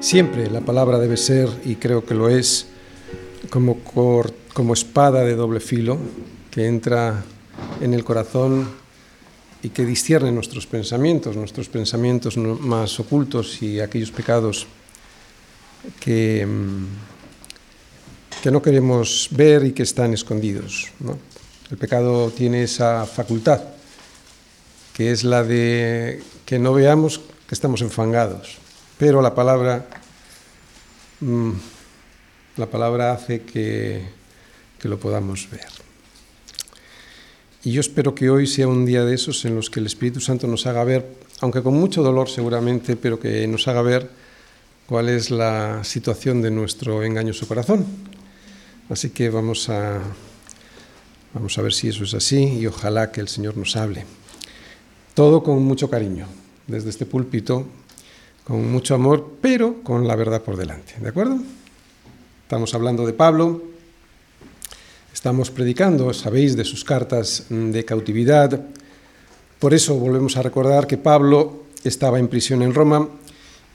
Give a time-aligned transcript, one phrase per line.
[0.00, 2.68] Siempre la palabra debe ser, y creo que lo es,
[3.50, 3.78] como,
[4.52, 5.98] como espada de doble filo
[6.52, 7.24] que entra
[7.80, 8.70] en el corazón
[9.60, 14.68] y que discierne nuestros pensamientos, nuestros pensamientos más ocultos y aquellos pecados
[15.98, 16.86] que, mm,
[18.40, 20.92] que no queremos ver y que están escondidos.
[21.72, 23.62] El pecado tiene esa facultad,
[24.94, 28.58] que es la de que no veamos que estamos enfangados,
[28.98, 29.86] pero la palabra,
[31.20, 31.52] mm,
[32.56, 34.02] la palabra hace que,
[34.78, 35.66] que lo podamos ver.
[37.64, 40.20] Y yo espero que hoy sea un día de esos en los que el Espíritu
[40.20, 41.06] Santo nos haga ver,
[41.40, 44.10] aunque con mucho dolor seguramente, pero que nos haga ver
[44.86, 47.84] cuál es la situación de nuestro engañoso corazón.
[48.88, 50.00] Así que vamos a,
[51.34, 54.06] vamos a ver si eso es así y ojalá que el Señor nos hable.
[55.14, 56.26] Todo con mucho cariño,
[56.66, 57.66] desde este púlpito,
[58.48, 60.94] con mucho amor, pero con la verdad por delante.
[60.98, 61.38] ¿De acuerdo?
[62.42, 63.62] Estamos hablando de Pablo,
[65.18, 68.66] Estamos predicando, sabéis, de sus cartas de cautividad.
[69.58, 73.08] Por eso volvemos a recordar que Pablo estaba en prisión en Roma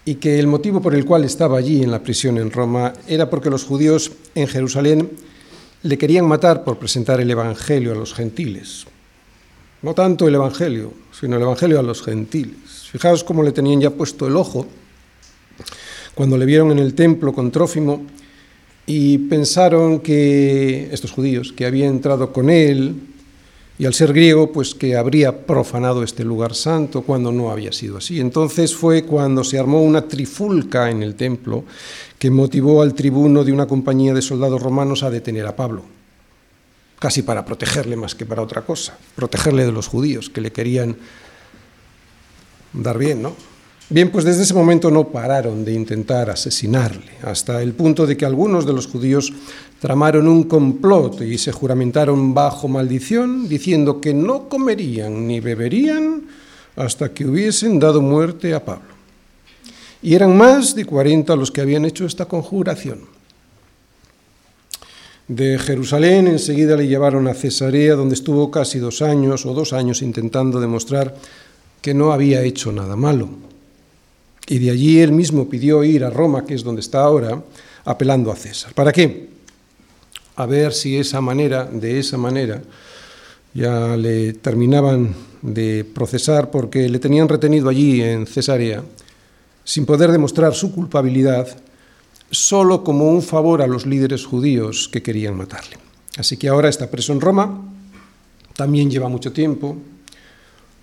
[0.05, 3.29] y que el motivo por el cual estaba allí en la prisión en Roma era
[3.29, 5.11] porque los judíos en Jerusalén
[5.81, 8.85] le querían matar por presentar el Evangelio a los gentiles.
[9.83, 12.87] No tanto el Evangelio, sino el Evangelio a los gentiles.
[12.89, 14.65] Fijaos cómo le tenían ya puesto el ojo
[16.15, 18.01] cuando le vieron en el templo con Trófimo
[18.85, 22.95] y pensaron que estos judíos que había entrado con él
[23.77, 27.97] y al ser griego pues que habría profanado este lugar santo cuando no había sido
[27.97, 28.19] así.
[28.19, 31.65] Entonces fue cuando se armó una trifulca en el templo
[32.17, 35.83] que motivó al tribuno de una compañía de soldados romanos a detener a Pablo,
[37.03, 40.95] casi para protegerle más que para otra cosa, protegerle de los judíos que le querían
[42.71, 43.35] dar bien, ¿no?
[43.89, 48.25] Bien, pues desde ese momento no pararon de intentar asesinarle, hasta el punto de que
[48.25, 49.33] algunos de los judíos
[49.81, 56.23] tramaron un complot y se juramentaron bajo maldición, diciendo que no comerían ni beberían
[56.77, 58.93] hasta que hubiesen dado muerte a Pablo.
[60.01, 63.12] Y eran más de 40 los que habían hecho esta conjuración.
[65.27, 70.01] De Jerusalén enseguida le llevaron a Cesarea, donde estuvo casi dos años o dos años
[70.01, 71.15] intentando demostrar
[71.81, 73.29] que no había hecho nada malo
[74.47, 77.41] y de allí él mismo pidió ir a Roma, que es donde está ahora,
[77.85, 78.73] apelando a César.
[78.73, 79.29] ¿Para qué?
[80.35, 82.61] A ver si esa manera, de esa manera,
[83.53, 88.83] ya le terminaban de procesar porque le tenían retenido allí en Cesarea,
[89.63, 91.47] sin poder demostrar su culpabilidad,
[92.33, 95.77] solo como un favor a los líderes judíos que querían matarle.
[96.17, 97.61] Así que ahora está preso en Roma,
[98.55, 99.77] también lleva mucho tiempo,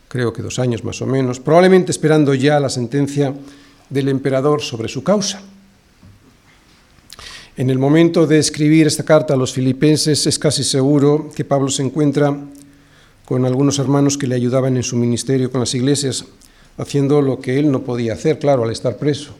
[0.08, 3.34] creo que dos años más o menos, probablemente esperando ya la sentencia
[3.88, 5.42] del emperador sobre su causa.
[7.56, 11.68] En el momento de escribir esta carta a los filipenses es casi seguro que Pablo
[11.68, 12.36] se encuentra
[13.24, 16.24] con algunos hermanos que le ayudaban en su ministerio con las iglesias,
[16.78, 19.34] haciendo lo que él no podía hacer, claro, al estar preso,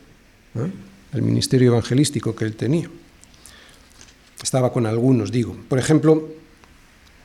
[1.13, 2.91] el ministerio evangelístico que él tenía.
[4.43, 5.57] Estaba con algunos, digo.
[5.69, 6.29] Por ejemplo,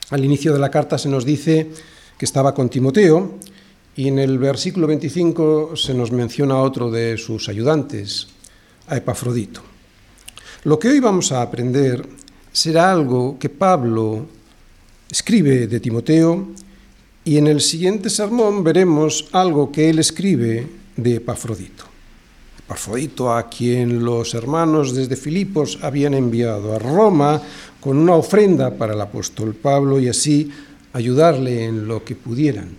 [0.10, 1.70] al inicio de la carta se nos dice
[2.18, 3.40] que estaba con Timoteo,
[3.96, 8.28] y en el versículo 25 se nos menciona otro de sus ayudantes,
[8.88, 9.62] a Epafrodito.
[10.66, 12.08] Lo que hoy vamos a aprender
[12.52, 14.26] será algo que Pablo
[15.10, 16.50] escribe de Timoteo
[17.24, 21.95] y en el siguiente sermón veremos algo que él escribe de Epafrodito.
[22.68, 27.40] A quien los hermanos desde Filipos habían enviado a Roma
[27.80, 30.52] con una ofrenda para el apóstol Pablo y así
[30.94, 32.70] ayudarle en lo que pudieran.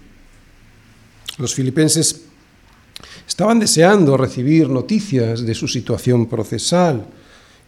[1.39, 2.23] Los filipenses
[3.29, 7.07] estaban deseando recibir noticias de su situación procesal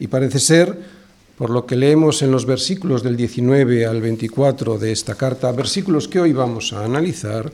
[0.00, 0.76] y parece ser,
[1.37, 6.09] por lo que leemos en los versículos del 19 al 24 de esta carta, versículos
[6.09, 7.53] que hoy vamos a analizar,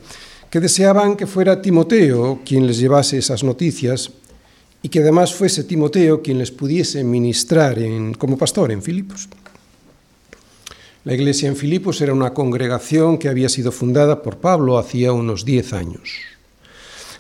[0.49, 4.11] que deseaban que fuera Timoteo quien les llevase esas noticias
[4.85, 7.79] y que además fuese Timoteo quien les pudiese ministrar
[8.19, 9.31] como pastor en Filipos.
[11.05, 15.47] La iglesia en Filipos era una congregación que había sido fundada por Pablo hacía unos
[15.47, 16.19] diez años.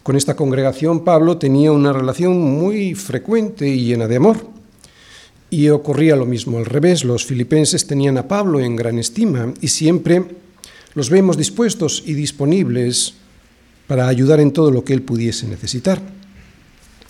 [0.02, 4.46] Con esta congregación Pablo tenía una relación muy frecuente y llena de amor.
[5.48, 9.68] Y ocurría lo mismo al revés, los filipenses tenían a Pablo en gran estima y
[9.68, 10.22] siempre
[10.92, 13.14] los vemos dispuestos y disponibles
[13.86, 16.23] para ayudar en todo lo que él pudiese necesitar.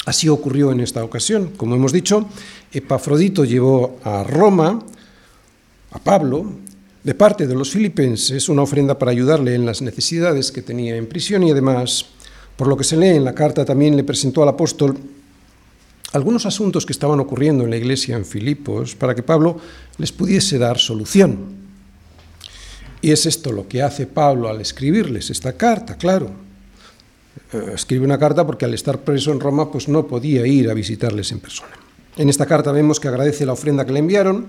[0.06, 1.52] Así ocurrió en esta ocasión.
[1.56, 2.28] Como hemos dicho,
[2.72, 4.82] Epafrodito llevó a Roma
[5.92, 6.52] a Pablo,
[7.02, 11.06] de parte de los filipenses, una ofrenda para ayudarle en las necesidades que tenía en
[11.06, 12.06] prisión y además,
[12.56, 14.96] por lo que se lee en la carta, también le presentó al apóstol
[16.12, 19.58] algunos asuntos que estaban ocurriendo en la iglesia en Filipos para que Pablo
[19.98, 21.64] les pudiese dar solución.
[23.02, 26.30] Y es esto lo que hace Pablo al escribirles esta carta, claro.
[27.52, 30.75] Eh, escribe una carta porque al estar preso en Roma pues no podía ir a
[30.75, 31.72] visitarles en persona.
[32.16, 34.46] En esta carta vemos que agradece la ofrenda que le enviaron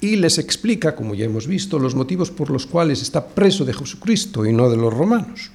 [0.00, 3.74] y les explica, como ya hemos visto, los motivos por los cuales está preso de
[3.74, 5.50] Jesucristo y no de los romanos.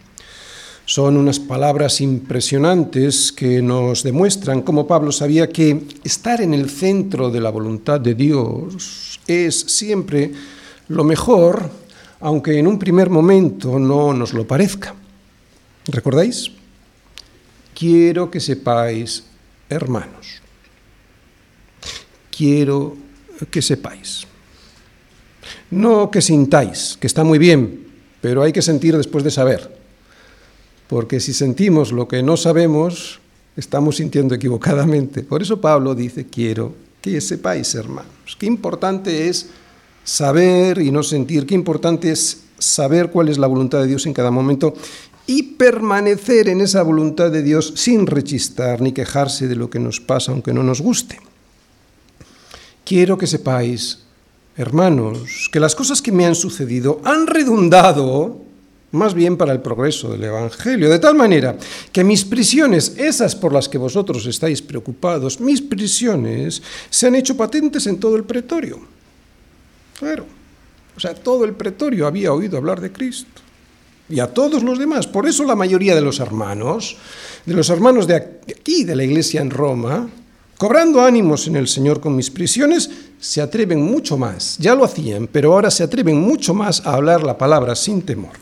[0.86, 7.30] Son unas palabras impresionantes que nos demuestran cómo Pablo sabía que estar en el centro
[7.30, 10.31] de la voluntad de Dios es siempre
[10.89, 11.69] lo mejor,
[12.19, 14.94] aunque en un primer momento no nos lo parezca.
[15.88, 16.52] ¿Recordáis?
[17.74, 19.24] Quiero que sepáis,
[19.70, 20.42] hermanos,
[22.36, 22.96] quiero
[23.50, 24.28] que sepáis.
[25.72, 27.88] No que sintáis, que está muy bien,
[28.22, 29.84] pero hay que sentir después de saber
[30.94, 33.20] porque si sentimos lo que no sabemos,
[33.58, 35.24] estamos sintiendo equivocadamente.
[35.24, 39.50] Por eso Pablo dice, quiero que sepáis, hermanos, qué importante es
[40.04, 44.14] saber y no sentir, qué importante es saber cuál es la voluntad de Dios en
[44.14, 44.76] cada momento
[45.25, 50.00] y permanecer en esa voluntad de Dios sin rechistar ni quejarse de lo que nos
[50.00, 51.20] pasa aunque no nos guste.
[52.86, 54.00] Quiero que sepáis,
[54.58, 58.42] hermanos, que las cosas que me han sucedido han redundado
[58.94, 61.58] más bien para el progreso del Evangelio, de tal manera
[61.92, 66.62] que mis prisiones, esas por las que vosotros estáis preocupados, mis prisiones
[66.92, 68.80] se han hecho patentes en todo el pretorio.
[69.98, 70.25] Claro,
[70.96, 73.43] o sea, todo el pretorio había oído hablar de Cristo.
[74.13, 75.07] Y a todos los demás.
[75.07, 76.98] Por eso la mayoría de los hermanos,
[77.48, 80.07] de los hermanos de aquí, de la iglesia en Roma,
[80.60, 84.57] cobrando ánimos en el Señor con mis prisiones, se atreven mucho más.
[84.60, 88.33] Ya lo hacían, pero ahora se atreven mucho más a hablar la palabra sin temor.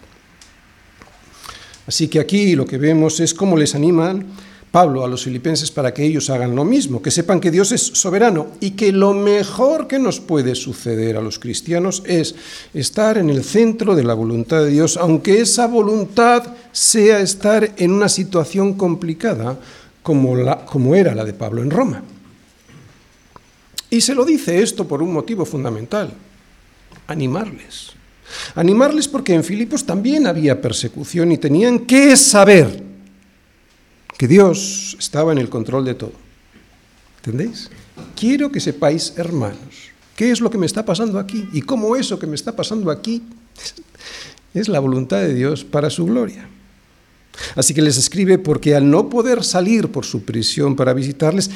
[1.88, 4.26] Así que aquí lo que vemos es cómo les animan
[4.72, 7.82] Pablo a los filipenses para que ellos hagan lo mismo, que sepan que Dios es
[7.82, 12.36] soberano y que lo mejor que nos puede suceder a los cristianos es
[12.74, 17.92] estar en el centro de la voluntad de Dios, aunque esa voluntad sea estar en
[17.92, 19.60] una situación complicada
[20.02, 22.02] como, la, como era la de Pablo en Roma.
[23.90, 26.14] Y se lo dice esto por un motivo fundamental,
[27.08, 27.92] animarles.
[28.56, 32.91] Animarles porque en Filipos también había persecución y tenían que saber
[34.22, 36.14] que Dios estaba en el control de todo.
[37.26, 37.72] ¿Entendéis?
[38.16, 42.20] Quiero que sepáis, hermanos, qué es lo que me está pasando aquí y cómo eso
[42.20, 43.24] que me está pasando aquí
[44.54, 46.48] es la voluntad de Dios para su gloria.
[47.56, 51.50] Así que les escribe porque al no poder salir por su prisión para visitarles,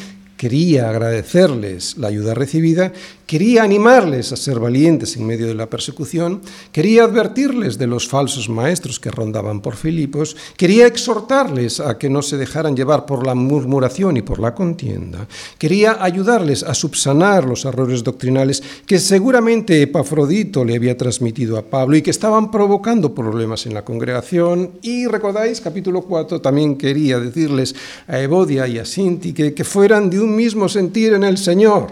[0.46, 2.94] quería agradecerles la ayuda recibida,
[3.26, 8.48] quería animarles a ser valientes en medio de la persecución, quería advertirles de los falsos
[8.48, 13.34] maestros que rondaban por Filipos, quería exhortarles a que no se dejaran llevar por la
[13.34, 15.28] murmuración y por la contienda,
[15.58, 21.98] quería ayudarles a subsanar los errores doctrinales que seguramente Epafrodito le había transmitido a Pablo
[21.98, 24.72] y que estaban provocando problemas en la congregación.
[24.84, 27.74] Y recordáis, capítulo 4, también quería decirles
[28.08, 31.92] a Evodia y a Sinti que, que fueran de un mismo sentir en el Señor,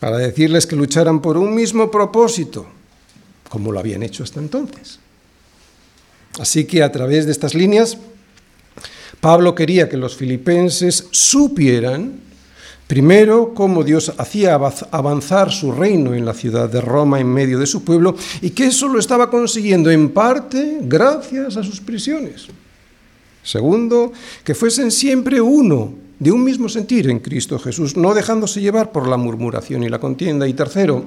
[0.00, 2.66] para decirles que lucharan por un mismo propósito,
[3.48, 4.98] como lo habían hecho hasta entonces.
[6.38, 7.96] Así que a través de estas líneas,
[9.20, 12.20] Pablo quería que los filipenses supieran,
[12.86, 17.66] primero, cómo Dios hacía avanzar su reino en la ciudad de Roma en medio de
[17.66, 22.46] su pueblo, y que eso lo estaba consiguiendo en parte gracias a sus prisiones.
[23.42, 24.12] Segundo,
[24.44, 29.06] que fuesen siempre uno de un mismo sentir en Cristo Jesús, no dejándose llevar por
[29.06, 30.48] la murmuración y la contienda.
[30.48, 31.04] Y tercero,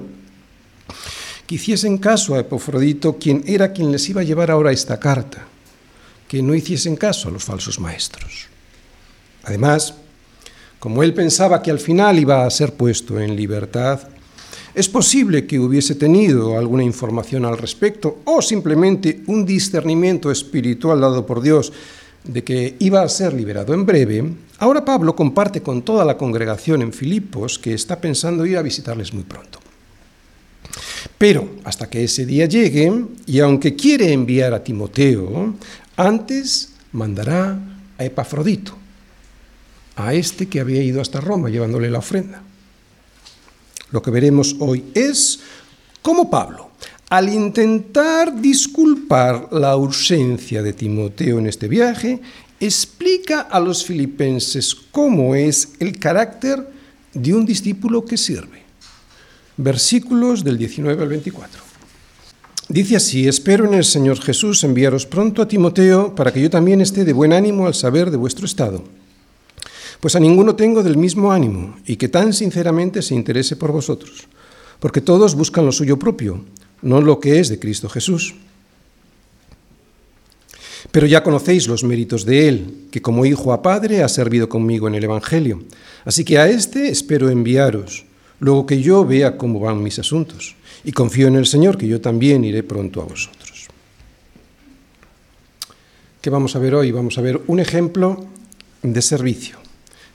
[1.46, 5.46] que hiciesen caso a Epofrodito, quien era quien les iba a llevar ahora esta carta,
[6.28, 8.46] que no hiciesen caso a los falsos maestros.
[9.42, 9.94] Además,
[10.78, 14.00] como él pensaba que al final iba a ser puesto en libertad,
[14.74, 21.26] es posible que hubiese tenido alguna información al respecto o simplemente un discernimiento espiritual dado
[21.26, 21.72] por Dios
[22.24, 26.82] de que iba a ser liberado en breve, ahora Pablo comparte con toda la congregación
[26.82, 29.58] en Filipos que está pensando ir a visitarles muy pronto.
[31.16, 35.54] Pero hasta que ese día llegue, y aunque quiere enviar a Timoteo,
[35.96, 37.58] antes mandará
[37.98, 38.74] a Epafrodito,
[39.96, 42.42] a este que había ido hasta Roma llevándole la ofrenda.
[43.90, 45.40] Lo que veremos hoy es
[46.00, 46.69] cómo Pablo,
[47.10, 52.20] al intentar disculpar la ausencia de Timoteo en este viaje,
[52.58, 56.66] explica a los filipenses cómo es el carácter
[57.12, 58.62] de un discípulo que sirve.
[59.56, 61.60] Versículos del 19 al 24.
[62.68, 66.80] Dice así, espero en el Señor Jesús enviaros pronto a Timoteo para que yo también
[66.80, 68.84] esté de buen ánimo al saber de vuestro estado
[70.00, 74.24] pues a ninguno tengo del mismo ánimo y que tan sinceramente se interese por vosotros,
[74.80, 76.42] porque todos buscan lo suyo propio,
[76.82, 78.34] no lo que es de Cristo Jesús.
[80.90, 84.88] Pero ya conocéis los méritos de Él, que como hijo a padre ha servido conmigo
[84.88, 85.62] en el Evangelio.
[86.04, 88.04] Así que a este espero enviaros,
[88.38, 90.56] luego que yo vea cómo van mis asuntos.
[90.82, 93.68] Y confío en el Señor, que yo también iré pronto a vosotros.
[96.20, 96.90] ¿Qué vamos a ver hoy?
[96.90, 98.26] Vamos a ver un ejemplo
[98.82, 99.58] de servicio.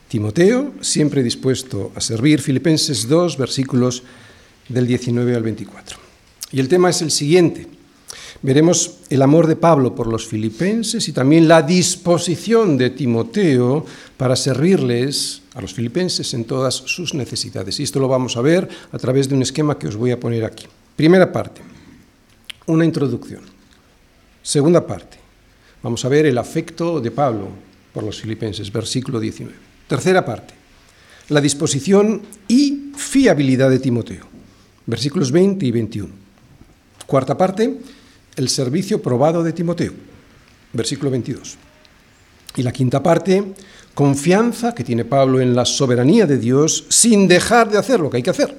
[0.08, 4.02] Timoteo, siempre dispuesto a servir, Filipenses 2, versículos
[4.68, 6.05] del 19 al 24.
[6.52, 7.66] Y el tema es el siguiente.
[8.42, 13.84] Veremos el amor de Pablo por los filipenses y también la disposición de Timoteo
[14.16, 17.80] para servirles a los filipenses en todas sus necesidades.
[17.80, 20.20] Y esto lo vamos a ver a través de un esquema que os voy a
[20.20, 20.66] poner aquí.
[20.94, 21.62] Primera parte,
[22.66, 23.40] una introducción.
[24.42, 25.18] Segunda parte,
[25.82, 27.48] vamos a ver el afecto de Pablo
[27.92, 29.56] por los filipenses, versículo 19.
[29.88, 30.54] Tercera parte,
[31.30, 34.26] la disposición y fiabilidad de Timoteo,
[34.86, 36.25] versículos 20 y 21.
[37.06, 37.78] Cuarta parte,
[38.36, 39.92] el servicio probado de Timoteo,
[40.72, 41.56] versículo 22.
[42.56, 43.54] Y la quinta parte,
[43.94, 48.16] confianza que tiene Pablo en la soberanía de Dios sin dejar de hacer lo que
[48.18, 48.54] hay que hacer,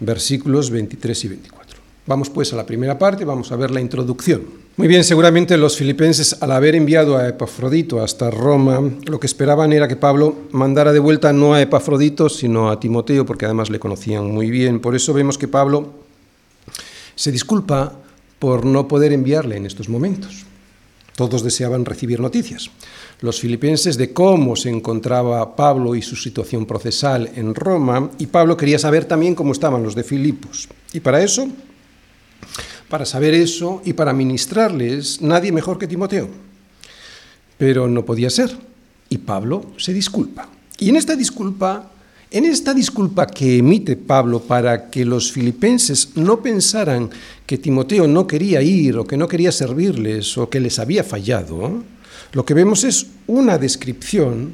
[0.00, 1.78] versículos 23 y 24.
[2.06, 4.42] Vamos pues a la primera parte, vamos a ver la introducción.
[4.76, 9.72] Muy bien, seguramente los filipenses, al haber enviado a Epafrodito hasta Roma, lo que esperaban
[9.72, 13.80] era que Pablo mandara de vuelta no a Epafrodito, sino a Timoteo, porque además le
[13.80, 14.80] conocían muy bien.
[14.80, 16.05] Por eso vemos que Pablo
[17.16, 17.92] se disculpa
[18.38, 20.44] por no poder enviarle en estos momentos.
[21.16, 22.70] Todos deseaban recibir noticias.
[23.22, 28.56] Los filipenses de cómo se encontraba Pablo y su situación procesal en Roma, y Pablo
[28.56, 30.68] quería saber también cómo estaban los de Filipos.
[30.92, 31.48] Y para eso,
[32.90, 36.28] para saber eso y para ministrarles, nadie mejor que Timoteo.
[37.56, 38.54] Pero no podía ser,
[39.08, 40.50] y Pablo se disculpa.
[40.78, 41.90] Y en esta disculpa
[42.36, 47.08] en esta disculpa que emite Pablo para que los filipenses no pensaran
[47.46, 51.82] que Timoteo no quería ir o que no quería servirles o que les había fallado,
[52.32, 54.52] lo que vemos es una descripción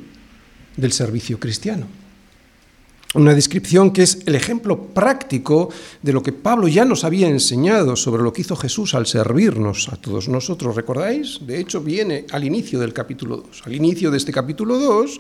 [0.77, 2.02] del servicio cristiano.
[3.14, 5.69] Una descripción que es el ejemplo práctico
[6.00, 9.90] de lo que Pablo ya nos había enseñado sobre lo que hizo Jesús al servirnos
[9.90, 10.75] a todos nosotros.
[10.75, 11.38] ¿Recordáis?
[11.47, 13.64] De hecho, viene al inicio del capítulo 2.
[13.66, 15.19] Al inicio de este capítulo 2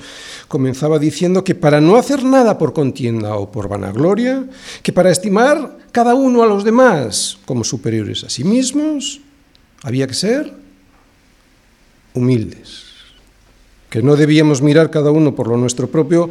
[0.48, 4.48] comenzaba diciendo que para no hacer nada por contienda o por vanagloria,
[4.82, 9.20] que para estimar cada uno a los demás como superiores a sí mismos,
[9.82, 10.50] había que ser
[12.14, 12.84] humildes.
[13.90, 16.30] Que no debíamos mirar cada uno por lo nuestro propio,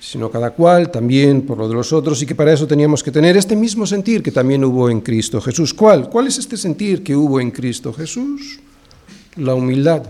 [0.00, 3.10] sino cada cual también por lo de los otros, y que para eso teníamos que
[3.10, 5.74] tener este mismo sentir que también hubo en Cristo Jesús.
[5.74, 6.08] ¿Cuál?
[6.08, 8.58] ¿Cuál es este sentir que hubo en Cristo Jesús?
[9.36, 10.04] La humildad.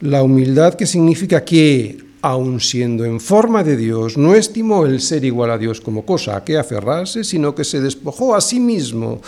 [0.00, 5.24] La humildad que significa que, aun siendo en forma de Dios, no estimó el ser
[5.24, 9.22] igual a Dios como cosa a que aferrarse, sino que se despojó a sí mismo,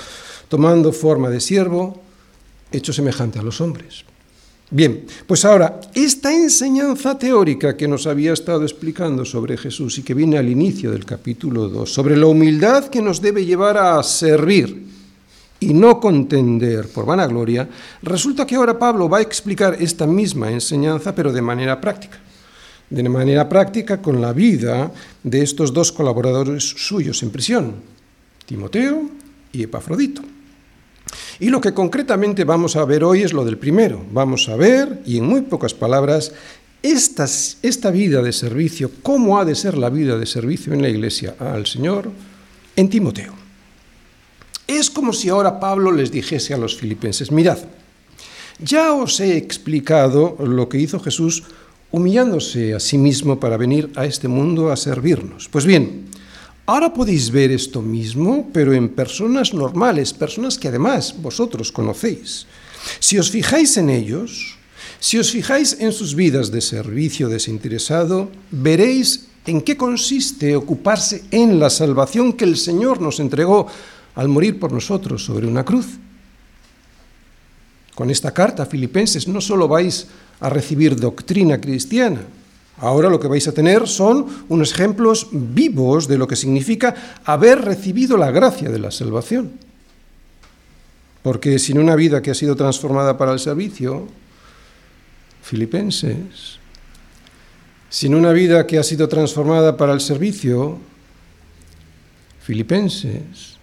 [0.49, 2.01] tomando forma de siervo,
[2.73, 4.08] hecho semejante a los hombres.
[4.71, 10.13] Bien, pues ahora, esta enseñanza teórica que nos había estado explicando sobre Jesús y que
[10.13, 14.87] viene al inicio del capítulo 2, sobre la humildad que nos debe llevar a servir
[15.59, 17.67] y no contender por vanagloria,
[18.03, 22.19] resulta que ahora Pablo va a explicar esta misma enseñanza, pero de manera práctica.
[22.91, 27.75] De manera práctica con la vida de estos dos colaboradores suyos en prisión,
[28.45, 29.11] Timoteo
[29.51, 30.23] y Epafrodito.
[31.41, 34.05] Y lo que concretamente vamos a ver hoy es lo del primero.
[34.13, 36.33] Vamos a ver, y en muy pocas palabras,
[36.83, 41.35] esta, vida de servicio, cómo ha de ser la vida de servicio en la iglesia
[41.39, 42.11] al Señor
[42.77, 43.35] en Timoteo.
[44.67, 47.59] Es como si ahora Pablo les dijese a los filipenses, mirad,
[48.59, 51.45] ya os he explicado lo que hizo Jesús
[51.91, 55.49] humillándose a sí mismo para venir a este mundo a servirnos.
[55.49, 56.07] Pues bien,
[56.69, 62.45] Ahora podéis ver esto mismo, pero en personas normales, personas que además vosotros conocéis.
[63.01, 64.61] Si os fijáis en ellos,
[65.01, 71.59] si os fijáis en sus vidas de servicio desinteresado, veréis en qué consiste ocuparse en
[71.59, 73.67] la salvación que el Señor nos entregó
[74.15, 75.97] al morir por nosotros sobre una cruz.
[77.95, 80.07] Con esta carta, Filipenses, no solo vais
[80.39, 82.29] a recibir doctrina cristiana,
[82.81, 86.95] Ahora lo que vais a tener son unos ejemplos vivos de lo que significa
[87.25, 89.53] haber recibido la gracia de la salvación.
[91.23, 94.07] Porque sin una vida que ha sido transformada para el servicio,
[95.43, 96.59] filipenses,
[97.91, 100.79] sin una vida que ha sido transformada para el servicio,
[102.41, 103.59] filipenses,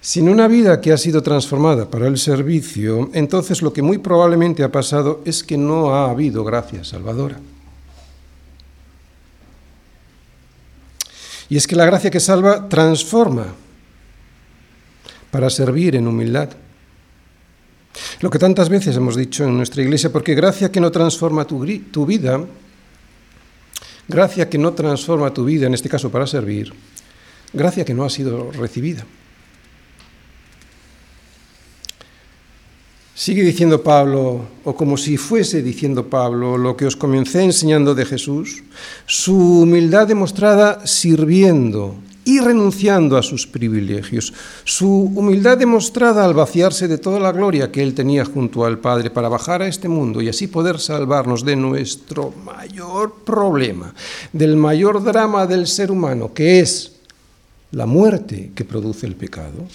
[0.00, 4.62] sin una vida que ha sido transformada para el servicio, entonces lo que muy probablemente
[4.62, 7.40] ha pasado es que no ha habido gracia salvadora.
[11.48, 13.46] Y es que la gracia que salva transforma
[15.30, 16.50] para servir en humildad.
[18.20, 21.60] Lo que tantas veces hemos dicho en nuestra iglesia, porque gracia que no transforma tu,
[21.60, 22.44] vida,
[24.08, 26.72] gracia que no transforma tu vida, en este caso para servir,
[27.52, 29.04] gracia que no ha sido recibida.
[33.16, 38.04] Sigue diciendo Pablo, o como si fuese diciendo Pablo, lo que os comencé enseñando de
[38.04, 38.64] Jesús,
[39.06, 41.94] su humildad demostrada sirviendo
[42.24, 47.84] y renunciando a sus privilegios, su humildad demostrada al vaciarse de toda la gloria que
[47.84, 51.54] él tenía junto al Padre para bajar a este mundo y así poder salvarnos de
[51.54, 53.94] nuestro mayor problema,
[54.32, 56.96] del mayor drama del ser humano, que es
[57.70, 59.68] la muerte que produce el pecado.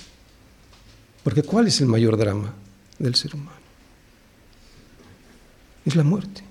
[1.23, 2.53] Porque ¿cuál es el mayor drama
[2.99, 3.57] del ser humano?
[5.85, 6.43] Es la muerte.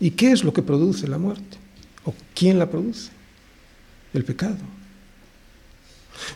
[0.00, 1.56] ¿Y qué es lo que produce la muerte?
[2.04, 3.10] ¿O quién la produce?
[4.12, 4.58] El pecado.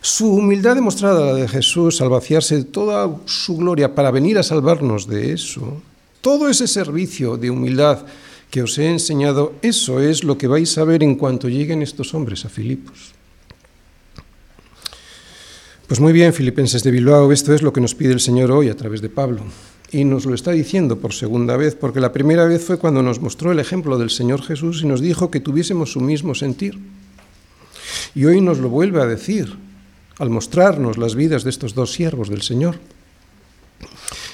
[0.00, 4.42] Su humildad demostrada, la de Jesús, al vaciarse de toda su gloria para venir a
[4.42, 5.82] salvarnos de eso,
[6.20, 8.04] todo ese servicio de humildad
[8.50, 12.14] que os he enseñado, eso es lo que vais a ver en cuanto lleguen estos
[12.14, 13.17] hombres a Filipos.
[15.88, 18.68] Pues muy bien, filipenses de Bilbao, esto es lo que nos pide el Señor hoy
[18.68, 19.40] a través de Pablo.
[19.90, 23.22] Y nos lo está diciendo por segunda vez, porque la primera vez fue cuando nos
[23.22, 26.78] mostró el ejemplo del Señor Jesús y nos dijo que tuviésemos su mismo sentir.
[28.14, 29.56] Y hoy nos lo vuelve a decir,
[30.18, 32.78] al mostrarnos las vidas de estos dos siervos del Señor.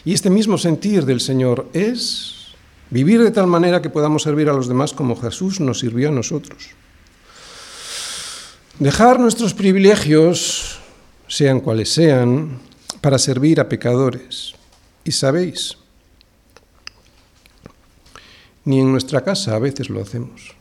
[0.04, 2.48] Y este mismo sentir del Señor es
[2.90, 6.12] vivir de tal manera que podamos servir a los demás como Jesús nos sirvió a
[6.12, 6.70] nosotros.
[8.80, 10.80] Dejar nuestros privilegios,
[11.28, 12.58] sean cuales sean,
[13.00, 14.54] para servir a pecadores.
[15.04, 15.76] Y sabéis,
[18.64, 20.54] ni en nuestra casa a veces lo hacemos,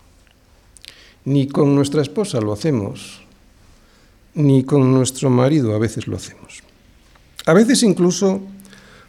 [1.25, 3.21] ni con nuestra esposa lo hacemos,
[4.35, 6.63] ni con nuestro marido a veces lo hacemos.
[7.45, 8.41] A veces incluso,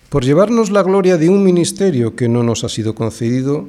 [0.09, 3.69] por llevarnos la gloria de un ministerio que no nos ha sido concedido,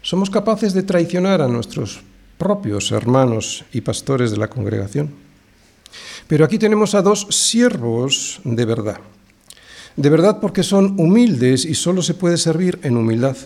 [0.00, 2.00] somos capaces de traicionar a nuestros
[2.38, 5.21] propios hermanos y pastores de la congregación.
[6.32, 8.96] Pero aquí tenemos a dos siervos de verdad.
[9.96, 13.36] De verdad porque son humildes y solo se puede servir en humildad.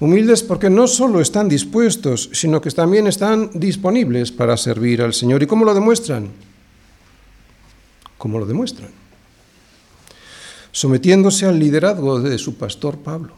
[0.00, 5.40] Humildes porque no solo están dispuestos, sino que también están disponibles para servir al Señor.
[5.40, 6.30] ¿Y cómo lo demuestran?
[8.18, 8.90] ¿Cómo lo demuestran?
[10.72, 13.34] Sometiéndose al liderazgo de su pastor Pablo.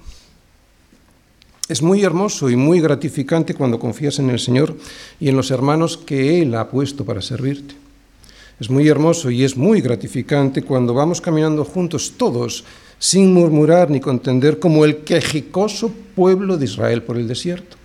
[1.69, 4.79] Es muy hermoso y muy gratificante cuando confías en el Señor
[5.21, 7.82] y en los hermanos que Él ha puesto para servirte.
[8.63, 12.63] Es muy hermoso y es muy gratificante cuando vamos caminando juntos todos
[12.97, 17.77] sin murmurar ni contender, como el quejicoso pueblo de Israel por el desierto.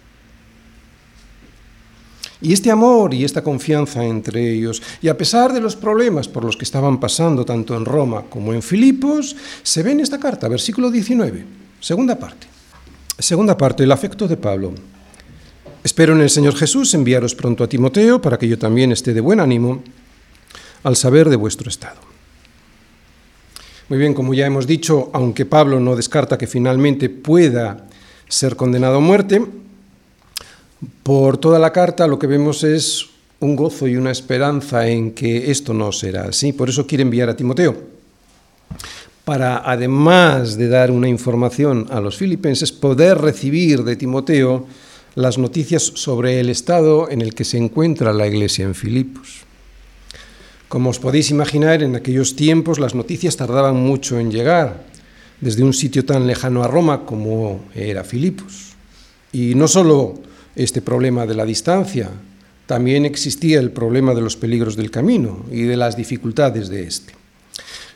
[2.42, 6.44] Y este amor y esta confianza entre ellos, y a pesar de los problemas por
[6.44, 10.48] los que estaban pasando tanto en Roma como en Filipos, se ve en esta carta,
[10.48, 11.44] versículo 19,
[11.80, 12.46] segunda parte.
[13.18, 14.76] Segunda parte, el afecto de Pablo.
[15.84, 19.22] Espero en el Señor Jesús enviaros pronto a Timoteo para que yo también esté de
[19.22, 19.82] buen ánimo
[20.84, 22.00] al saber de vuestro estado.
[23.90, 27.88] Muy bien, como ya hemos dicho, aunque Pablo no descarta que finalmente pueda
[28.28, 29.42] ser condenado a muerte,
[31.04, 33.08] por toda la carta lo que vemos es
[33.40, 36.54] un gozo y una esperanza en que esto no será así.
[36.54, 37.78] Por eso quiere enviar a Timoteo,
[39.24, 44.68] para además de dar una información a los filipenses, poder recibir de Timoteo
[45.16, 49.47] las noticias sobre el estado en el que se encuentra la iglesia en Filipos.
[50.68, 54.84] Como os podéis imaginar, en aquellos tiempos las noticias tardaban mucho en llegar,
[55.40, 58.76] desde un sitio tan lejano a Roma como era Filipos.
[59.32, 60.20] Y no solo
[60.56, 62.10] este problema de la distancia,
[62.66, 67.14] también existía el problema de los peligros del camino y de las dificultades de este.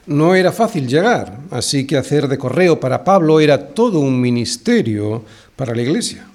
[0.07, 5.25] No era fácil llegar, así que hacer de correo para Pablo era todo un ministerio
[5.55, 6.25] para la iglesia.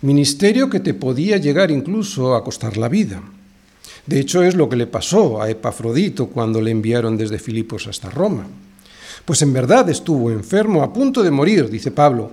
[0.00, 3.20] Ministerio que te podía llegar incluso a costar la vida.
[4.08, 8.08] De hecho, es lo que le pasó a Epafrodito cuando le enviaron desde Filipos hasta
[8.08, 8.46] Roma.
[9.26, 12.30] Pues en verdad estuvo enfermo, a punto de morir, dice Pablo,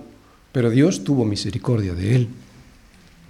[0.54, 2.30] pero Dios tuvo misericordia de él.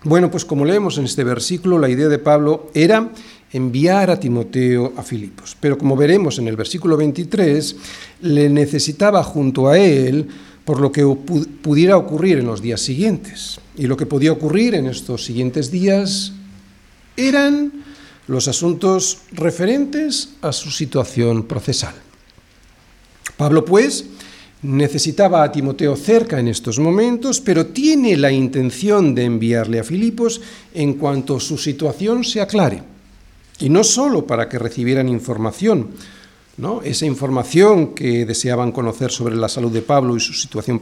[0.03, 3.09] Bueno, pues como leemos en este versículo, la idea de Pablo era
[3.51, 7.75] enviar a Timoteo a Filipos, pero como veremos en el versículo 23,
[8.21, 10.27] le necesitaba junto a él
[10.65, 11.03] por lo que
[11.63, 13.59] pudiera ocurrir en los días siguientes.
[13.75, 16.33] Y lo que podía ocurrir en estos siguientes días
[17.17, 17.84] eran
[18.27, 21.95] los asuntos referentes a su situación procesal.
[23.37, 24.05] Pablo, pues,
[24.61, 30.41] necesitaba a Timoteo cerca en estos momentos, pero tiene la intención de enviarle a Filipos
[30.73, 32.83] en cuanto su situación se aclare.
[33.59, 35.91] Y no solo para que recibieran información,
[36.57, 36.81] ¿no?
[36.81, 40.79] esa información que deseaban conocer sobre la salud de Pablo y su situación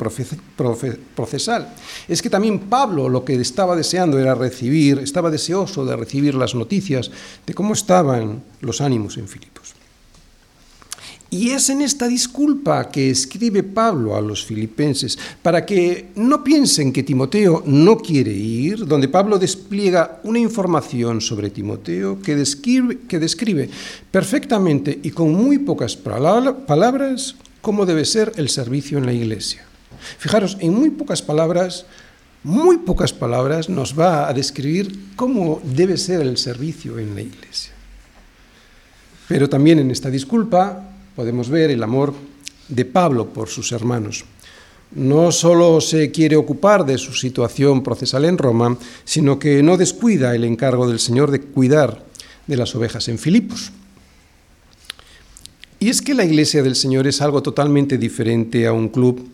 [1.16, 1.74] procesal.
[2.08, 6.56] Es que también Pablo lo que estaba deseando era recibir, estaba deseoso de recibir las
[6.56, 7.12] noticias
[7.46, 9.73] de cómo estaban los ánimos en Filipos.
[11.34, 16.94] Y es en esta disculpa que escribe Pablo a los filipenses, para que no piensen
[16.94, 23.70] que Timoteo no quiere ir, donde Pablo despliega una información sobre Timoteo que describe,
[24.12, 29.66] perfectamente y con muy pocas palabras cómo debe ser el servicio en la iglesia.
[30.20, 31.88] Fijaros, en muy pocas palabras,
[32.44, 37.74] muy pocas palabras nos va a describir cómo debe ser el servicio en la iglesia.
[39.28, 42.14] Pero también en esta disculpa podemos ver el amor
[42.68, 44.26] de Pablo por sus hermanos.
[44.96, 50.36] No solo se quiere ocupar de su situación procesal en Roma, sino que no descuida
[50.36, 52.06] el encargo del Señor de cuidar
[52.46, 53.72] de las ovejas en Filipos.
[55.80, 59.28] Y es que la iglesia del Señor es algo totalmente diferente a un club,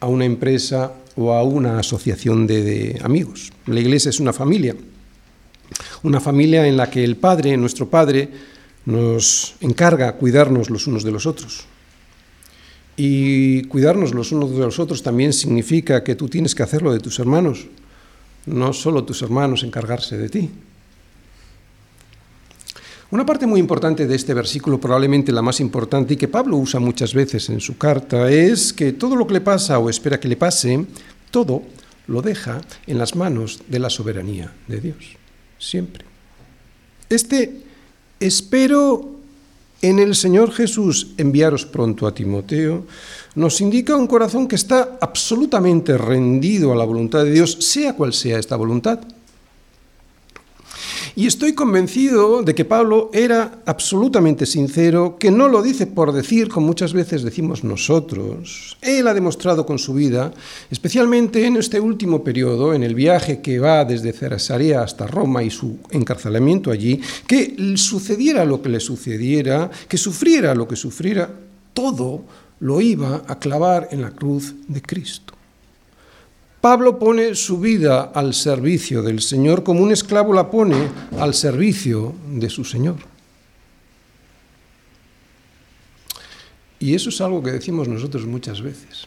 [0.00, 3.50] a una empresa o a una asociación de, de amigos.
[3.66, 4.76] La iglesia es una familia,
[6.02, 8.28] una familia en la que el Padre, nuestro Padre,
[8.88, 11.66] nos encarga cuidarnos los unos de los otros.
[12.96, 16.98] Y cuidarnos los unos de los otros también significa que tú tienes que hacerlo de
[16.98, 17.66] tus hermanos,
[18.46, 20.50] no solo tus hermanos encargarse de ti.
[23.10, 26.80] Una parte muy importante de este versículo, probablemente la más importante y que Pablo usa
[26.80, 30.28] muchas veces en su carta, es que todo lo que le pasa o espera que
[30.28, 30.86] le pase,
[31.30, 31.62] todo
[32.06, 35.16] lo deja en las manos de la soberanía de Dios,
[35.58, 36.06] siempre.
[37.10, 37.67] Este
[38.20, 39.18] Espero
[39.80, 42.84] en el Señor Jesús enviaros pronto a Timoteo,
[43.34, 48.12] nos indica un corazón que está absolutamente rendido a la voluntad de Dios, sea cual
[48.12, 49.00] sea esta voluntad.
[51.16, 56.48] Y estoy convencido de que Pablo era absolutamente sincero, que no lo dice por decir,
[56.48, 58.76] como muchas veces decimos nosotros.
[58.80, 60.32] Él ha demostrado con su vida,
[60.70, 65.50] especialmente en este último periodo, en el viaje que va desde Cesarea hasta Roma y
[65.50, 71.30] su encarcelamiento allí, que sucediera lo que le sucediera, que sufriera lo que sufriera,
[71.72, 72.24] todo
[72.60, 75.37] lo iba a clavar en la cruz de Cristo.
[76.60, 82.14] Pablo pone su vida al servicio del Señor como un esclavo la pone al servicio
[82.32, 82.96] de su Señor.
[86.80, 89.06] Y eso es algo que decimos nosotros muchas veces.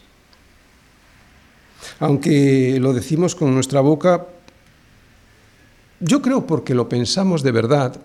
[2.00, 4.26] Aunque lo decimos con nuestra boca,
[6.00, 8.00] yo creo porque lo pensamos de verdad,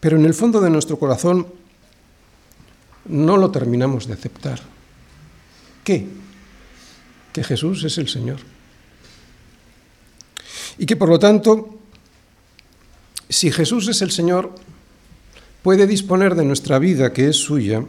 [0.00, 1.46] pero en el fondo de nuestro corazón
[3.04, 4.60] no lo terminamos de aceptar.
[5.84, 6.06] ¿Qué?
[7.32, 8.38] Que Jesús es el Señor.
[10.78, 11.78] Y que por lo tanto,
[13.28, 14.54] si Jesús es el Señor,
[15.62, 17.84] puede disponer de nuestra vida, que es suya,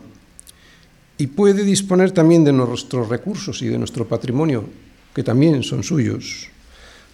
[1.18, 4.66] y puede disponer también de nuestros recursos y de nuestro patrimonio,
[5.14, 6.48] que también son suyos,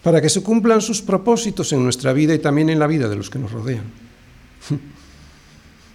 [0.03, 3.15] para que se cumplan sus propósitos en nuestra vida y también en la vida de
[3.15, 3.83] los que nos rodean.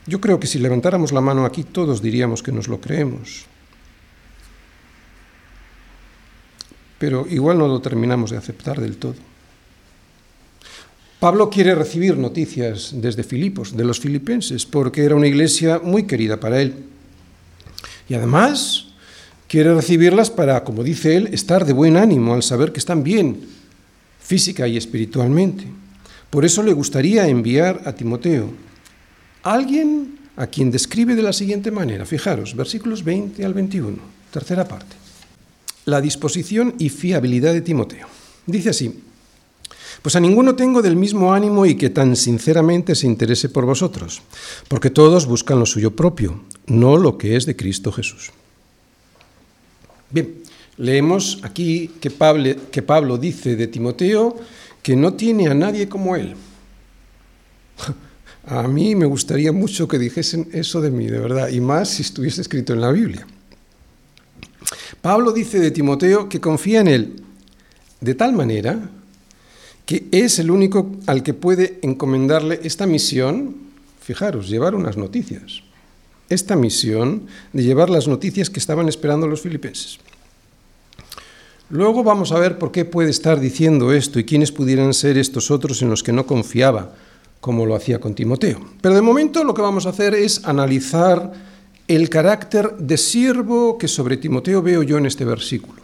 [0.07, 3.47] Yo creo que si levantáramos la mano aquí todos diríamos que nos lo creemos.
[7.05, 9.17] Pero igual no lo terminamos de aceptar del todo.
[11.21, 16.41] Pablo quiere recibir noticias desde Filipos, de los filipenses, porque era una iglesia muy querida
[16.41, 16.73] para él.
[18.09, 18.87] Y además
[19.49, 23.39] quiere recibirlas para, como dice él, estar de buen ánimo al saber que están bien,
[24.19, 25.67] física y espiritualmente.
[26.31, 28.49] Por eso le gustaría enviar a Timoteo,
[29.43, 33.99] alguien a quien describe de la siguiente manera, fijaros, versículos 20 al 21,
[34.33, 35.04] tercera parte
[35.85, 38.07] la disposición y fiabilidad de Timoteo.
[38.47, 39.03] Dice así,
[40.03, 44.21] pues a ninguno tengo del mismo ánimo y que tan sinceramente se interese por vosotros,
[44.69, 48.31] porque todos buscan lo suyo propio, no lo que es de Cristo Jesús.
[50.11, 50.43] Bien,
[50.77, 54.37] leemos aquí que Pablo, dice de Timoteo
[54.83, 56.35] que no tiene a nadie como él.
[58.47, 62.03] A mí me gustaría mucho que dijesen eso de mí, de verdad, y más si
[62.03, 63.27] estuviese escrito en la Biblia.
[65.01, 67.23] Pablo dice de Timoteo que confía en él
[68.01, 68.91] de tal manera
[69.87, 73.57] que es el único al que puede encomendarle esta misión,
[74.01, 75.63] fijaros, llevar unas noticias,
[76.29, 79.99] esta misión de llevar las noticias que estaban esperando los filipenses.
[81.71, 85.51] Luego vamos a ver por qué puede estar diciendo esto y quiénes pudieran ser estos
[85.51, 86.95] otros en los que no confiaba,
[87.41, 88.61] como lo hacía con Timoteo.
[88.81, 91.33] Pero de momento lo que vamos a hacer es analizar
[91.87, 95.83] el carácter de siervo que sobre Timoteo veo yo en este versículo.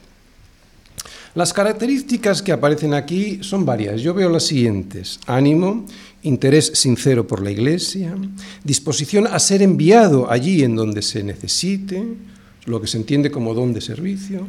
[1.34, 4.00] Las características que aparecen aquí son varias.
[4.00, 5.20] Yo veo las siguientes.
[5.26, 5.86] Ánimo,
[6.22, 8.16] interés sincero por la Iglesia,
[8.64, 12.02] disposición a ser enviado allí en donde se necesite,
[12.64, 14.48] lo que se entiende como don de servicio,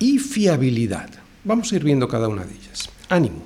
[0.00, 1.10] y fiabilidad.
[1.44, 2.88] Vamos a ir viendo cada una de ellas.
[3.08, 3.44] Ánimo.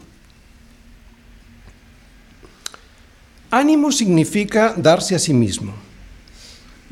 [3.50, 5.83] Ánimo significa darse a sí mismo.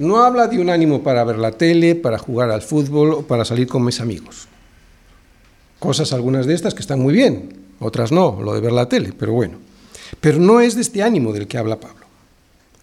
[0.02, 3.44] No habla de un ánimo para ver la tele, para jugar al fútbol o para
[3.44, 4.48] salir con mis amigos.
[5.78, 9.12] Cosas algunas de estas que están muy bien, otras no, lo de ver la tele,
[9.16, 9.58] pero bueno.
[10.20, 12.04] Pero no es de este ánimo del que habla Pablo.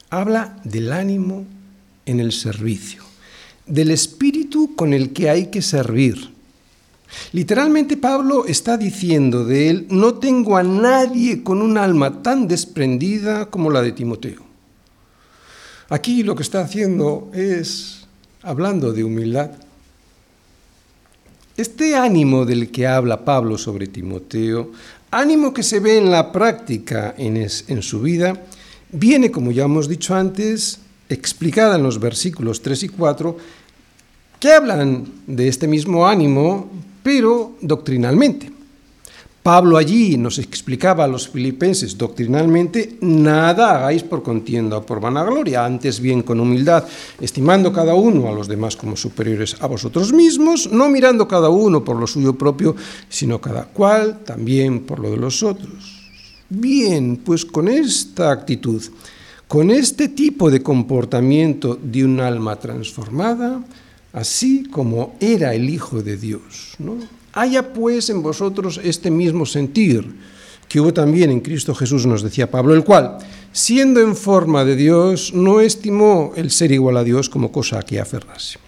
[0.09, 1.43] Habla del ánimo
[2.05, 3.03] en el servicio,
[3.65, 6.33] del espíritu con el que hay que servir.
[7.33, 13.47] Literalmente Pablo está diciendo de él, no tengo a nadie con un alma tan desprendida
[13.47, 14.48] como la de Timoteo.
[15.89, 18.05] Aquí lo que está haciendo es
[18.43, 19.49] hablando de humildad.
[21.57, 24.71] Este ánimo del que habla Pablo sobre Timoteo,
[25.09, 28.39] ánimo que se ve en la práctica en, su vida,
[28.91, 33.37] viene, como ya hemos dicho antes, explicada en los versículos 3 y 4,
[34.39, 36.69] que hablan de este mismo ánimo,
[37.01, 38.58] pero doctrinalmente.
[39.43, 45.63] Pablo allí nos explicaba a los filipenses doctrinalmente, nada hagáis por contienda o por vanagloria,
[45.63, 46.83] antes bien con humildad,
[47.21, 51.83] estimando cada uno a los demás como superiores a vosotros mismos, no mirando cada uno
[51.83, 52.75] por lo suyo propio,
[53.07, 56.03] sino cada cual también por lo de los otros.
[56.49, 58.83] Bien, pues con esta actitud,
[59.47, 63.63] con este tipo de comportamiento de un alma transformada,
[64.11, 67.18] así como era el Hijo de Dios, ¿no?
[67.33, 70.05] Haya pues en vosotros este mismo sentir
[70.67, 73.17] que hubo también en Cristo Jesús, nos decía Pablo, el cual,
[73.51, 77.83] siendo en forma de Dios, no estimó el ser igual a Dios como cosa a
[77.83, 78.59] que aferrase.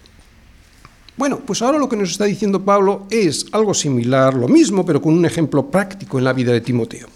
[1.16, 5.00] Bueno, pues ahora lo que nos está diciendo Pablo es algo similar, lo mismo, pero
[5.00, 7.06] con un ejemplo práctico en la vida de Timoteo.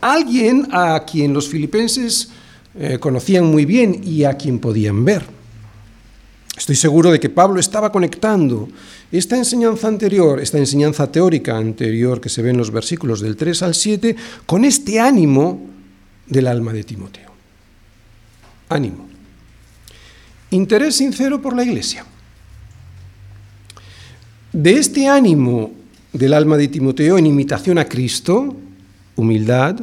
[0.00, 2.30] Alguien a quien los filipenses
[2.78, 5.35] eh, conocían muy bien y a quien podían ver.
[6.56, 8.68] Estoy seguro de que Pablo estaba conectando
[9.12, 13.62] esta enseñanza anterior, esta enseñanza teórica anterior que se ve en los versículos del 3
[13.62, 14.16] al 7,
[14.46, 15.60] con este ánimo
[16.26, 17.30] del alma de Timoteo.
[18.70, 19.06] Ánimo.
[20.50, 22.06] Interés sincero por la iglesia.
[24.52, 25.72] De este ánimo
[26.12, 28.56] del alma de Timoteo en imitación a Cristo,
[29.16, 29.80] humildad,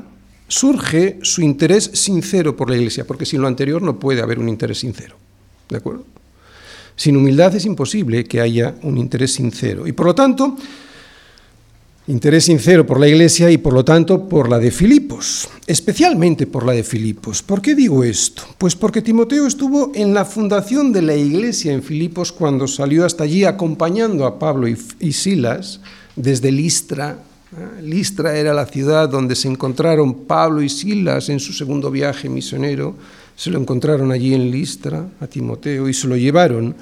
[0.47, 4.49] surge su interés sincero por la iglesia, porque sin lo anterior no puede haber un
[4.49, 5.15] interés sincero.
[5.69, 6.05] ¿De acuerdo?
[6.95, 9.87] Sin humildad es imposible que haya un interés sincero.
[9.87, 10.55] Y por lo tanto,
[12.07, 16.65] interés sincero por la Iglesia y por lo tanto por la de Filipos, especialmente por
[16.65, 17.41] la de Filipos.
[17.41, 18.43] ¿Por qué digo esto?
[18.57, 23.23] Pues porque Timoteo estuvo en la fundación de la Iglesia en Filipos cuando salió hasta
[23.23, 25.79] allí acompañando a Pablo y, Silas
[26.15, 27.17] desde Listra.
[27.81, 32.95] Listra era la ciudad donde se encontraron Pablo y Silas en su segundo viaje misionero
[33.43, 36.77] se lo encontraron allí en Listra a Timoteo y se lo llevaron.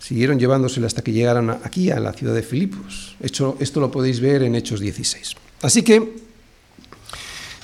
[0.00, 3.14] Siguieron llevándoselo hasta que llegaron aquí a la ciudad de Filipos.
[3.20, 5.36] Esto lo podéis ver en Hechos 16.
[5.62, 6.16] Así que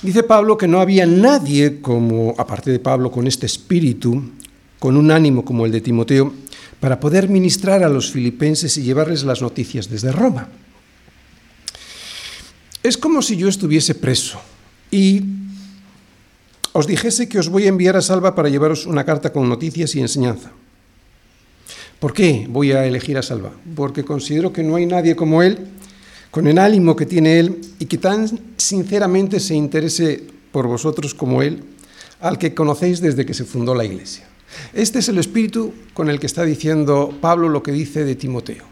[0.01, 4.31] dice Pablo que no había nadie como, aparte de Pablo, con este espíritu,
[4.79, 6.33] con un ánimo como el de Timoteo,
[6.79, 10.47] para poder ministrar a los filipenses y llevarles las noticias desde Roma.
[12.81, 14.39] Es como si yo estuviese preso
[14.89, 15.41] y
[16.73, 19.95] os dijese que os voy a enviar a Salva para llevaros una carta con noticias
[19.95, 20.51] y enseñanza.
[21.99, 23.51] ¿Por qué voy a elegir a Salva?
[23.75, 25.67] Porque considero que no hay nadie como él,
[26.31, 31.41] con el ánimo que tiene él y que tan sinceramente se interese por vosotros como
[31.41, 31.63] él,
[32.19, 34.25] al que conocéis desde que se fundó la iglesia.
[34.73, 38.63] Este es el espíritu con el que está diciendo Pablo lo que dice de Timoteo.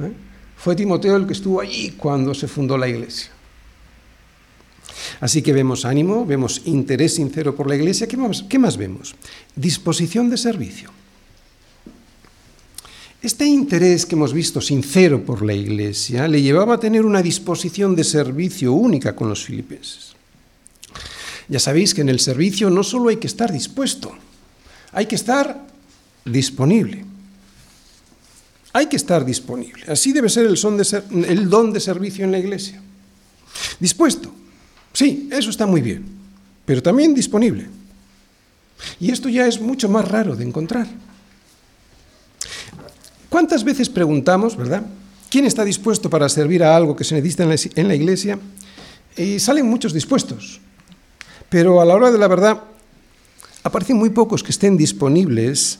[0.00, 0.12] ¿eh?
[0.56, 3.30] Fue Timoteo el que estuvo allí cuando se fundó la iglesia.
[5.20, 8.06] Así que vemos ánimo, vemos interés sincero por la Iglesia.
[8.06, 8.16] ¿Qué
[8.58, 9.14] más, vemos?
[9.54, 10.90] Disposición de servicio.
[13.22, 17.96] Este interés que hemos visto sincero por la Iglesia le llevaba a tener una disposición
[17.96, 20.14] de servicio única con los filipenses.
[21.48, 24.12] Ya sabéis que en el servicio no solo hay que estar dispuesto,
[24.92, 25.66] hay que estar
[26.24, 27.04] disponible.
[28.72, 29.84] Hay que estar disponible.
[29.88, 32.82] Así debe ser, el don de servicio en la Iglesia.
[33.80, 34.34] Dispuesto,
[34.96, 36.06] Sí, eso está muy bien,
[36.64, 37.66] pero también disponible.
[38.98, 40.86] Y esto ya es mucho más raro de encontrar.
[43.28, 44.86] ¿Cuántas veces preguntamos, verdad?
[45.28, 48.38] ¿Quién está dispuesto para servir a algo que se necesita en la iglesia?
[49.18, 50.62] Y salen muchos dispuestos.
[51.50, 52.62] Pero a la hora de la verdad,
[53.64, 55.78] aparecen muy pocos que estén disponibles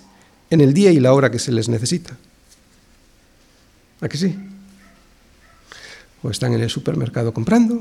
[0.50, 2.18] en el día y la hora que se les necesita.
[4.02, 4.36] ¿A sí?
[6.22, 7.80] O están en el supermercado comprando,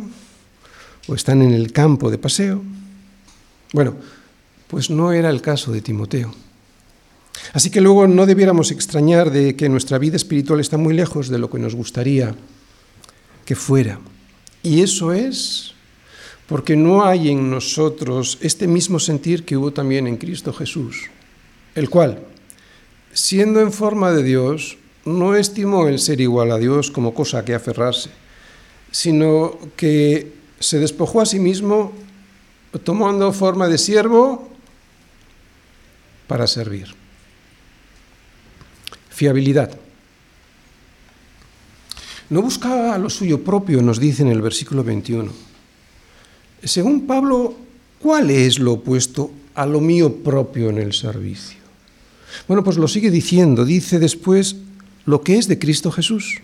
[1.08, 2.62] o están en el campo de paseo.
[3.74, 3.96] Bueno,
[4.68, 6.34] pues no era el caso de Timoteo.
[7.54, 11.38] Así que luego no debiéramos extrañar de que nuestra vida espiritual está muy lejos de
[11.38, 12.36] lo que nos gustaría
[13.46, 14.00] que fuera.
[14.64, 15.74] Y eso es
[16.48, 21.10] porque no hay en nosotros este mismo sentir que hubo también en Cristo Jesús,
[21.74, 22.20] el cual,
[23.14, 27.46] siendo en forma de Dios, no estimó el ser igual a Dios como cosa a
[27.46, 28.10] que aferrarse,
[28.92, 31.94] sino que se despojó a sí mismo
[32.84, 34.50] tomando forma de siervo
[36.28, 36.88] para servir.
[39.10, 39.78] Fiabilidad.
[42.30, 45.32] No buscaba lo suyo propio, nos dice en el versículo 21.
[46.64, 47.56] Según Pablo,
[48.00, 51.60] ¿cuál es lo opuesto a lo mío propio en el servicio?
[52.48, 54.56] Bueno, pues lo sigue diciendo, dice después
[55.06, 56.42] lo que es de Cristo Jesús.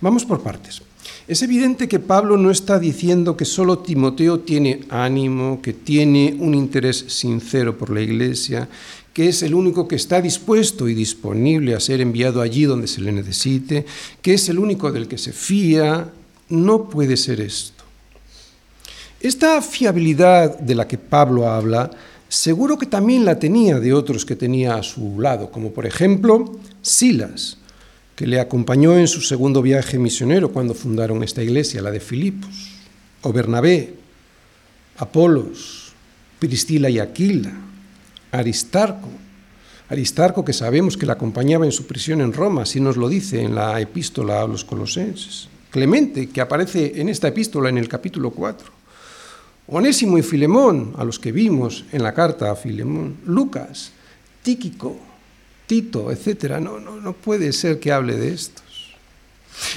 [0.00, 0.82] Vamos por partes.
[1.26, 6.54] Es evidente que Pablo no está diciendo que solo Timoteo tiene ánimo, que tiene un
[6.54, 8.68] interés sincero por la iglesia,
[9.12, 13.00] que es el único que está dispuesto y disponible a ser enviado allí donde se
[13.00, 13.86] le necesite,
[14.22, 16.10] que es el único del que se fía.
[16.48, 17.84] No puede ser esto.
[19.20, 21.90] Esta fiabilidad de la que Pablo habla,
[22.28, 26.58] seguro que también la tenía de otros que tenía a su lado, como por ejemplo
[26.80, 27.59] Silas,
[28.20, 32.50] que le acompañó en su segundo viaje misionero cuando fundaron esta iglesia, la de Filipos,
[33.22, 33.94] o Bernabé,
[34.98, 35.94] Apolos,
[36.38, 37.50] Priscila y Aquila,
[38.30, 39.08] Aristarco,
[39.88, 43.40] Aristarco que sabemos que la acompañaba en su prisión en Roma, así nos lo dice
[43.40, 48.32] en la epístola a los colosenses, Clemente, que aparece en esta epístola en el capítulo
[48.32, 48.68] 4,
[49.68, 53.92] Onésimo y Filemón, a los que vimos en la carta a Filemón, Lucas,
[54.42, 55.08] Tíquico,
[55.70, 56.58] Tito, etc.
[56.58, 58.90] No, puede ser que hable de estos.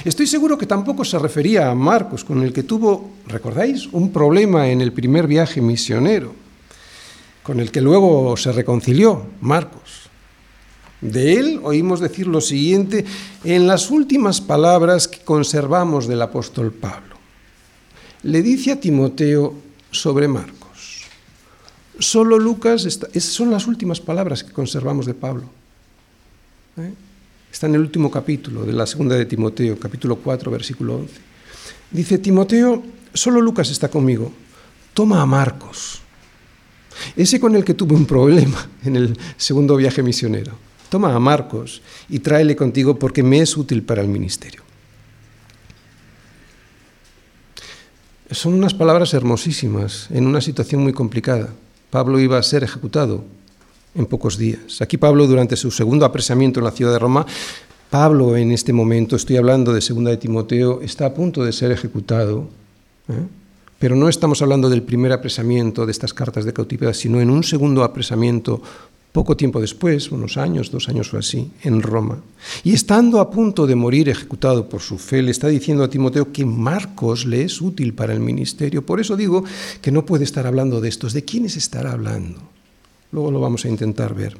[0.04, 4.68] Estoy seguro que tampoco se refería a Marcos, con el que tuvo, ¿recordáis?, un problema
[4.68, 6.34] en el primer viaje misionero,
[7.44, 10.10] con el que luego se reconcilió Marcos.
[11.00, 13.04] De él oímos decir lo siguiente
[13.44, 17.14] en las últimas palabras que conservamos del apóstol Pablo.
[18.24, 19.54] Le dice a Timoteo
[19.92, 21.04] sobre Marcos.
[22.00, 25.62] Solo Lucas, esas son las últimas palabras que conservamos de Pablo.
[26.76, 26.92] ¿Eh?
[27.52, 31.14] Está en el último capítulo de la segunda de Timoteo, capítulo 4, versículo 11.
[31.92, 32.82] Dice, Timoteo,
[33.12, 34.32] solo Lucas está conmigo.
[34.92, 36.00] Toma a Marcos,
[37.16, 40.52] ese con el que tuve un problema en el segundo viaje misionero.
[40.88, 44.62] Toma a Marcos y tráele contigo porque me es útil para el ministerio.
[48.30, 51.50] Son unas palabras hermosísimas en una situación muy complicada.
[51.90, 53.24] Pablo iba a ser ejecutado
[53.94, 54.80] en pocos días.
[54.80, 57.26] Aquí Pablo, durante su segundo apresamiento en la ciudad de Roma,
[57.90, 61.70] Pablo en este momento, estoy hablando de segunda de Timoteo, está a punto de ser
[61.70, 62.48] ejecutado.
[63.08, 63.26] ¿eh?
[63.78, 67.44] Pero no estamos hablando del primer apresamiento de estas cartas de cautividad, sino en un
[67.44, 68.62] segundo apresamiento
[69.12, 72.18] poco tiempo después, unos años, dos años o así, en Roma.
[72.64, 76.32] Y estando a punto de morir ejecutado por su fe, le está diciendo a Timoteo
[76.32, 78.84] que Marcos le es útil para el ministerio.
[78.84, 79.44] Por eso digo
[79.80, 81.12] que no puede estar hablando de estos.
[81.12, 82.40] ¿De quiénes estará hablando?
[83.14, 84.36] Luego lo vamos a intentar ver.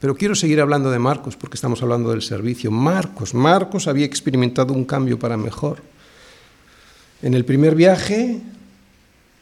[0.00, 2.72] Pero quiero seguir hablando de Marcos porque estamos hablando del servicio.
[2.72, 5.78] Marcos, Marcos había experimentado un cambio para mejor.
[7.22, 8.40] En el primer viaje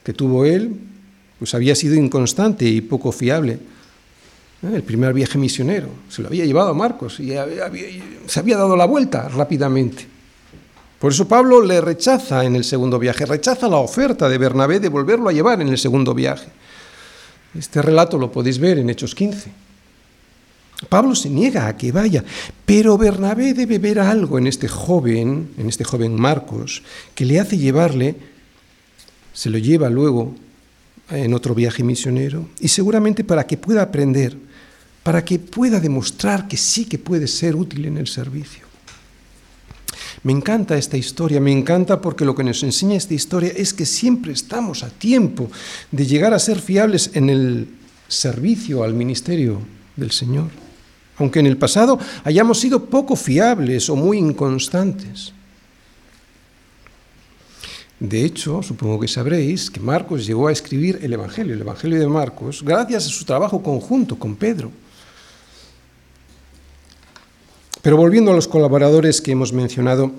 [0.04, 0.76] que tuvo él,
[1.38, 3.54] pues había sido inconstante y poco fiable.
[4.62, 4.72] ¿Eh?
[4.74, 7.32] El primer viaje misionero se lo había llevado a Marcos y
[8.26, 10.06] se había dado la vuelta rápidamente.
[10.98, 14.90] Por eso Pablo le rechaza en el segundo viaje, rechaza la oferta de Bernabé de
[14.90, 16.48] volverlo a llevar en el segundo viaje.
[17.54, 19.50] Este relato lo podéis ver en Hechos 15.
[20.88, 22.24] Pablo se niega a que vaya,
[22.64, 26.82] pero Bernabé debe ver algo en este joven, en este joven Marcos,
[27.14, 28.16] que le hace llevarle,
[29.32, 30.34] se lo lleva luego
[31.10, 34.36] en otro viaje misionero, y seguramente para que pueda aprender,
[35.02, 38.69] para que pueda demostrar que sí que puede ser útil en el servicio.
[40.22, 43.86] Me encanta esta historia, me encanta porque lo que nos enseña esta historia es que
[43.86, 45.50] siempre estamos a tiempo
[45.90, 47.68] de llegar a ser fiables en el
[48.08, 49.60] servicio al ministerio
[49.96, 50.48] del Señor,
[51.16, 55.32] aunque en el pasado hayamos sido poco fiables o muy inconstantes.
[58.00, 62.08] De hecho, supongo que sabréis que Marcos llegó a escribir el Evangelio, el Evangelio de
[62.08, 64.72] Marcos, gracias a su trabajo conjunto con Pedro.
[67.82, 70.12] Pero volviendo a los colaboradores que hemos mencionado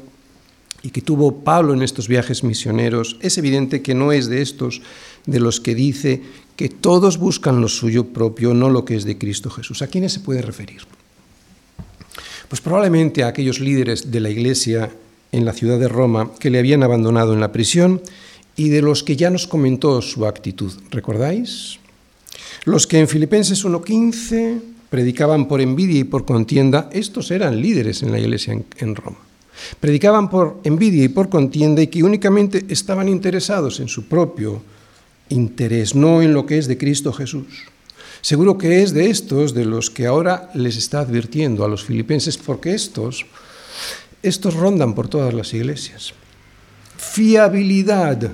[0.82, 4.82] y que tuvo Pablo en estos viajes misioneros, es evidente que no es de estos
[5.26, 6.22] de los que dice
[6.56, 9.82] que todos buscan lo suyo propio, no lo que es de Cristo Jesús.
[9.82, 10.82] ¿A quiénes se puede referir?
[12.50, 14.92] Pues probablemente a aquellos líderes de la iglesia
[15.32, 18.02] en la ciudad de Roma que le habían abandonado en la prisión
[18.56, 20.74] y de los que ya nos comentó su actitud.
[20.90, 21.80] ¿Recordáis?
[22.66, 28.12] Los que en Filipenses 1.15 predicaban por envidia y por contienda, estos eran líderes en
[28.12, 29.20] la iglesia en, Roma.
[29.80, 34.62] Predicaban por envidia y por contienda y que únicamente estaban interesados en su propio
[35.30, 37.48] interés, no en lo que es de Cristo Jesús.
[38.20, 42.38] Seguro que es de estos de los que ahora les está advirtiendo a los filipenses,
[42.38, 43.26] porque estos,
[44.22, 46.14] estos rondan por todas las iglesias.
[46.98, 48.30] Fiabilidad.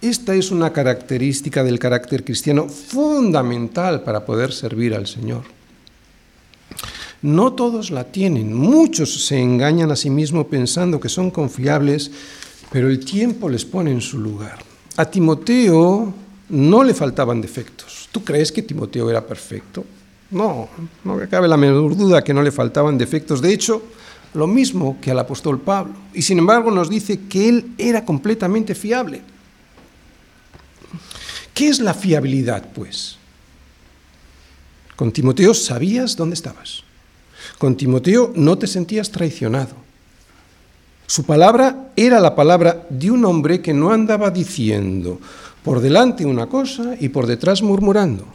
[0.00, 5.61] Esta es una característica del carácter cristiano fundamental para poder servir al Señor.
[7.22, 12.10] No todos la tienen, muchos se engañan a sí mismos pensando que son confiables,
[12.72, 14.58] pero el tiempo les pone en su lugar.
[14.96, 16.12] A Timoteo
[16.48, 18.08] no le faltaban defectos.
[18.10, 19.84] ¿Tú crees que Timoteo era perfecto?
[20.32, 20.68] No,
[21.04, 23.40] no cabe la menor duda que no le faltaban defectos.
[23.40, 23.82] De hecho,
[24.34, 25.94] lo mismo que al apóstol Pablo.
[26.12, 29.22] Y sin embargo nos dice que él era completamente fiable.
[31.54, 33.16] ¿Qué es la fiabilidad, pues?
[34.96, 36.82] Con Timoteo sabías dónde estabas.
[37.62, 39.76] Con Timoteo no te sentías traicionado.
[41.06, 45.20] Su palabra era la palabra de un hombre que no andaba diciendo,
[45.62, 48.26] por delante una cosa y por detrás murmurando.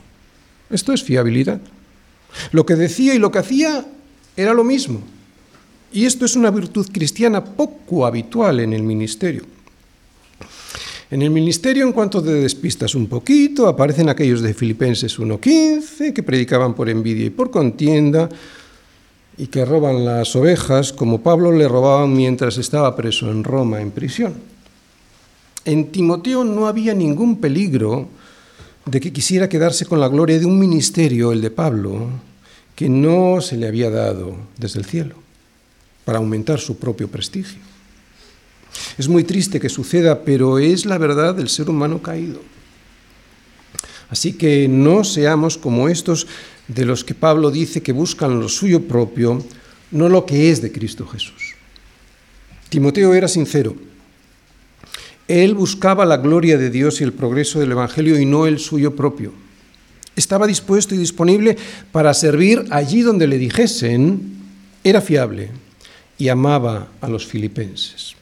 [0.70, 1.60] Esto es fiabilidad.
[2.54, 3.86] Lo que decía y lo que hacía
[4.38, 5.02] era lo mismo.
[5.92, 9.44] Y esto es una virtud cristiana poco habitual en el ministerio.
[11.12, 16.24] En el ministerio, en cuanto te despistas un poquito, aparecen aquellos de Filipenses 1.15 que
[16.24, 18.30] predicaban por envidia y por contienda
[19.38, 23.92] y que roban las ovejas como Pablo le robaban mientras estaba preso en Roma en
[23.92, 24.34] prisión.
[25.64, 28.08] En Timoteo no había ningún peligro
[28.86, 32.08] de que quisiera quedarse con la gloria de un ministerio, el de Pablo,
[32.76, 35.16] que no se le había dado desde el cielo,
[36.06, 37.60] para aumentar su propio prestigio.
[38.98, 42.40] Es muy triste que suceda, pero es la verdad del ser humano caído.
[44.10, 46.28] Así que no seamos como estos
[46.68, 49.44] de los que Pablo dice que buscan lo suyo propio,
[49.92, 51.56] no lo que es de Cristo Jesús.
[52.70, 53.76] Timoteo era sincero
[55.28, 58.96] él buscaba la gloria de Dios y el progreso del Evangelio y no el suyo
[58.96, 59.34] propio.
[60.16, 61.58] Estaba dispuesto y disponible
[61.92, 64.38] para servir allí donde le dijesen,
[64.84, 65.52] era fiable
[66.18, 68.16] y amaba a los filipenses.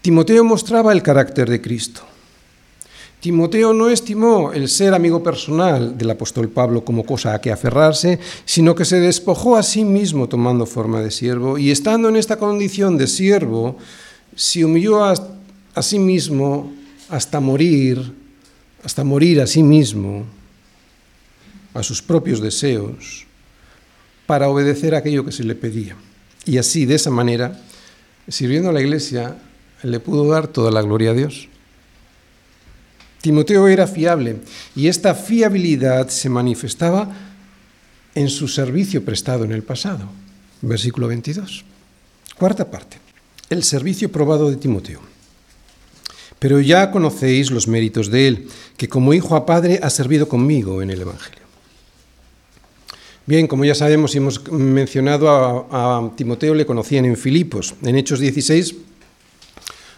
[0.00, 2.02] Timoteo mostraba el carácter de Cristo.
[3.26, 8.20] Timoteo no estimó el ser amigo personal del apóstol Pablo como cosa a que aferrarse,
[8.44, 12.36] sino que se despojó a sí mismo tomando forma de siervo y estando en esta
[12.36, 13.78] condición de siervo,
[14.36, 16.72] se humilló a sí mismo
[17.08, 18.12] hasta morir,
[18.84, 20.24] hasta morir a sí mismo,
[21.74, 23.26] a sus propios deseos,
[24.26, 25.96] para obedecer aquello que se le pedía.
[26.44, 27.60] Y así, de esa manera,
[28.28, 29.36] sirviendo a la iglesia,
[29.82, 31.48] le pudo dar toda la gloria a Dios.
[33.20, 34.36] Timoteo era fiable
[34.74, 37.10] y esta fiabilidad se manifestaba
[38.14, 40.08] en su servicio prestado en el pasado.
[40.62, 41.64] Versículo 22.
[42.38, 42.98] Cuarta parte.
[43.50, 45.00] El servicio probado de Timoteo.
[46.38, 50.82] Pero ya conocéis los méritos de él, que como hijo a padre ha servido conmigo
[50.82, 51.46] en el Evangelio.
[53.26, 57.74] Bien, como ya sabemos y hemos mencionado a, Timoteo, le conocían en Filipos.
[57.82, 58.76] En Hechos 16,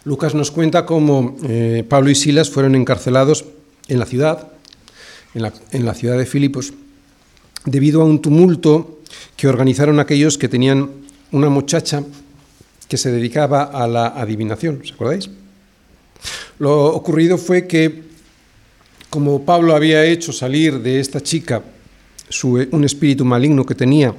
[0.09, 3.44] Lucas nos cuenta cómo eh, Pablo y Silas fueron encarcelados
[3.88, 4.48] en la ciudad,
[5.34, 6.72] en la, en la ciudad de Filipos,
[7.66, 9.00] debido a un tumulto
[9.36, 10.88] que organizaron aquellos que tenían
[11.30, 12.04] una muchacha
[12.88, 15.28] que se dedicaba a la adivinación, ¿os acordáis?
[16.59, 18.04] Lo ocurrido fue que,
[19.11, 21.62] como Pablo había hecho salir de esta chica
[22.44, 24.14] un espíritu maligno que tenía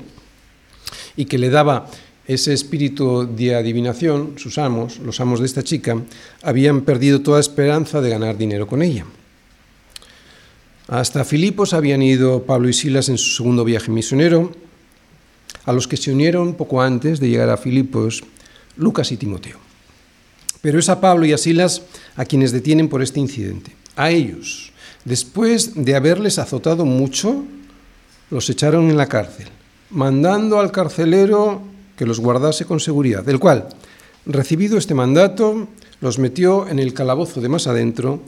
[1.15, 1.89] y que le daba
[2.29, 5.99] ese espíritu de adivinación, sus amos, los amos de esta chica,
[6.43, 9.03] habían perdido toda esperanza de ganar dinero con ella.
[10.87, 14.51] Hasta Filipos habían ido Pablo y Silas en su segundo viaje misionero,
[15.65, 18.23] a los que se unieron poco antes de llegar a Filipos
[18.77, 19.57] Lucas y Timoteo.
[20.61, 21.81] Pero es a Pablo y a Silas
[22.15, 23.71] a quienes detienen por este incidente.
[23.95, 24.71] A ellos,
[25.03, 27.43] después de haberles azotado mucho,
[28.29, 29.47] los echaron en la cárcel,
[29.89, 33.67] mandando al carcelero que los guardase con seguridad, el cual,
[34.25, 35.67] recibido este mandato,
[35.99, 38.21] los metió en el calabozo de más adentro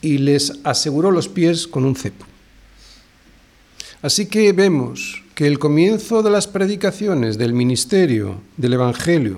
[0.00, 2.26] y les aseguró los pies con un cepo.
[4.02, 9.36] Así que vemos que el comienzo de las predicaciones del ministerio del Evangelio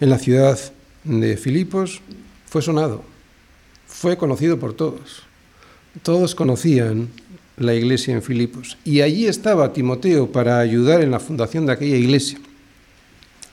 [0.00, 0.58] en la ciudad
[1.04, 2.00] de Filipos
[2.46, 3.04] fue sonado,
[3.86, 5.22] fue conocido por todos.
[6.02, 7.10] Todos conocían
[7.58, 11.94] la iglesia en Filipos y allí estaba Timoteo para ayudar en la fundación de aquella
[11.94, 12.40] iglesia.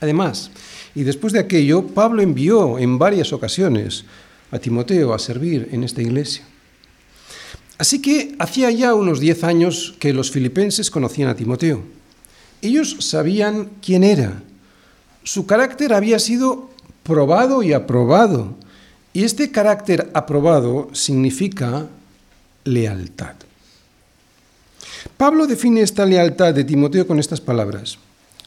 [0.02, 0.50] Además,
[0.96, 4.04] y después de aquello, Pablo envió en varias ocasiones
[4.50, 6.44] a Timoteo a servir en esta iglesia.
[7.78, 11.84] Así que hacía ya unos diez años que los filipenses conocían a Timoteo.
[12.60, 14.42] Ellos sabían quién era.
[15.22, 16.68] Su carácter había sido
[17.04, 18.56] probado y aprobado.
[19.12, 21.86] Y este carácter aprobado significa
[22.64, 23.36] lealtad.
[25.16, 27.98] Pablo define esta lealtad de Timoteo con estas palabras.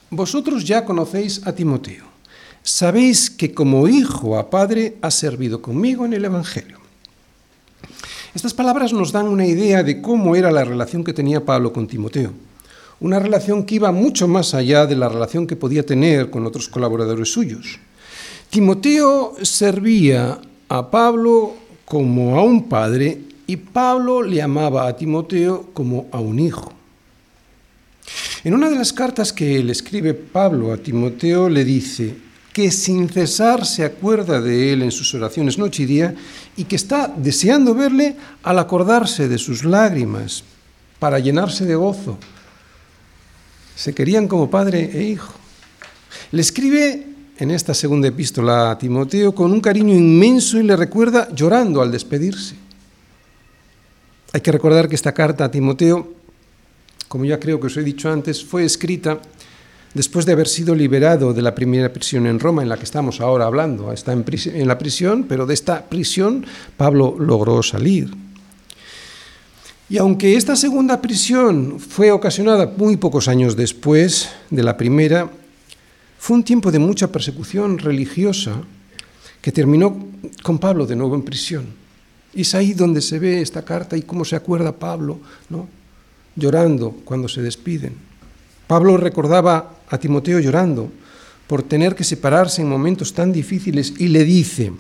[0.10, 2.06] Vosotros ya conocéis a Timoteo.
[2.64, 6.80] Sabéis que como hijo a padre ha servido conmigo en el Evangelio.
[8.34, 11.88] Estas palabras nos dan una idea de cómo era la relación que tenía Pablo con
[11.88, 12.34] Timoteo.
[12.99, 16.68] Una relación que iba mucho más allá de la relación que podía tener con otros
[16.68, 17.80] colaboradores suyos.
[18.49, 20.39] Timoteo servía
[20.70, 21.53] a Pablo
[21.86, 26.74] como a un padre y Pablo le amaba a Timoteo como a un hijo.
[28.46, 32.16] En una de las cartas que le escribe Pablo a Timoteo le dice,
[32.54, 36.16] que sin cesar se acuerda de él en sus oraciones noche y día
[36.56, 40.46] y que está deseando verle al acordarse de sus lágrimas
[41.00, 42.18] para llenarse de gozo.
[43.76, 45.34] Se querían como padre e hijo.
[46.32, 47.08] Le escribe
[47.39, 51.91] en esta segunda epístola a Timoteo con un cariño inmenso y le recuerda llorando al
[51.91, 52.56] despedirse.
[54.32, 56.14] Hay que recordar que esta carta a Timoteo,
[57.08, 59.20] como ya creo que os he dicho antes, fue escrita
[59.95, 63.22] después de haber sido liberado de la primera prisión en Roma, en la que estamos
[63.22, 63.91] ahora hablando.
[63.91, 66.45] Está en, la prisión, pero de esta prisión
[66.78, 68.14] Pablo logró salir.
[69.88, 75.32] Y aunque esta segunda prisión fue ocasionada muy pocos años después de la primera,
[76.18, 78.62] fue un tiempo de mucha persecución religiosa
[79.41, 79.95] que terminó
[80.43, 81.68] con Pablo de nuevo en prisión.
[82.34, 85.70] Y es ahí donde se ve esta carta y cómo se acuerda Pablo, ¿no?
[86.36, 87.94] Llorando cuando se despiden.
[88.68, 90.92] Pablo recordaba a Timoteo llorando
[91.48, 94.72] por tener que separarse en momentos tan difíciles y le dice,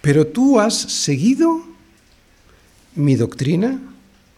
[0.00, 1.62] pero tú has seguido
[2.94, 3.80] mi doctrina,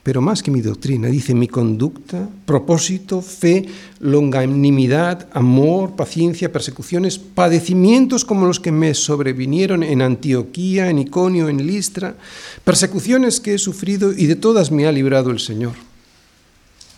[0.08, 3.66] pero más que mi doctrina, dice mi conducta, propósito, fe,
[4.00, 11.66] longanimidad, amor, paciencia, persecuciones, padecimientos como los que me sobrevinieron en Antioquía, en Iconio, en
[11.66, 12.16] Listra,
[12.64, 15.74] persecuciones que he sufrido y de todas me ha librado el Señor.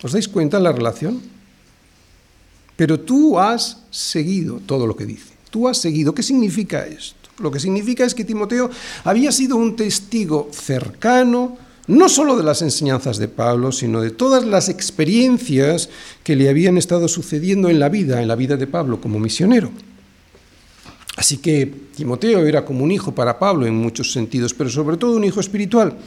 [0.04, 1.20] ¿Os dais cuenta la relación?
[2.76, 5.34] Pero tú has seguido todo lo que dice.
[5.50, 6.14] Tú has seguido.
[6.14, 7.28] ¿Qué significa esto?
[7.40, 8.70] Lo que significa es que Timoteo
[9.02, 14.44] había sido un testigo cercano, no solo de las enseñanzas de Pablo, sino de todas
[14.44, 15.88] las experiencias
[16.22, 19.70] que le habían estado sucediendo en la vida, en la vida de Pablo como misionero.
[21.16, 21.66] Así que
[21.96, 25.40] Timoteo era como un hijo para Pablo en muchos sentidos, pero sobre todo un hijo
[25.40, 25.98] espiritual.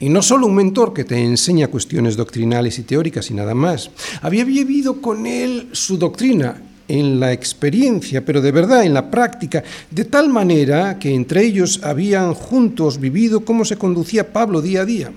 [0.00, 3.90] Y no solo un mentor que te enseña cuestiones doctrinales y teóricas y nada más.
[4.20, 9.62] Había vivido con él su doctrina en la experiencia, pero de verdad en la práctica,
[9.90, 14.84] de tal manera que entre ellos habían juntos vivido cómo se conducía Pablo día a
[14.84, 15.12] día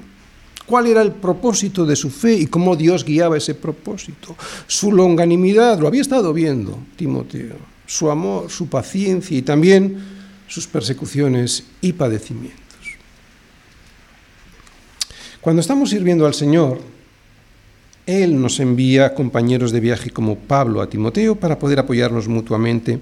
[0.66, 4.36] cuál era el propósito de su fe y cómo Dios guiaba ese propósito.
[4.68, 7.56] Su longanimidad, lo había estado viendo Timoteo,
[7.86, 9.98] su amor, su paciencia y también
[10.48, 12.64] sus persecuciones y padecimientos.
[15.42, 16.80] Cuando estamos sirviendo al Señor,
[18.06, 23.00] Él nos envía compañeros de viaje como Pablo a Timoteo para poder apoyarnos mutuamente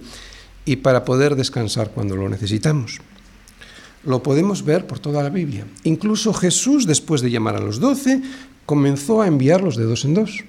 [0.66, 3.00] y para poder descansar cuando lo necesitamos.
[4.06, 5.66] Lo podemos ver por toda la Biblia.
[5.84, 8.22] Incluso Jesús, después de llamar a los doce,
[8.66, 10.44] comenzó a enviarlos de dos en dos.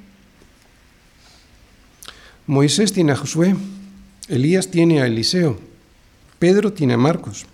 [2.47, 3.57] Moisés tiene a Josué,
[4.29, 5.59] Elías tiene a Eliseo,
[6.39, 7.47] Pedro tiene a Marcos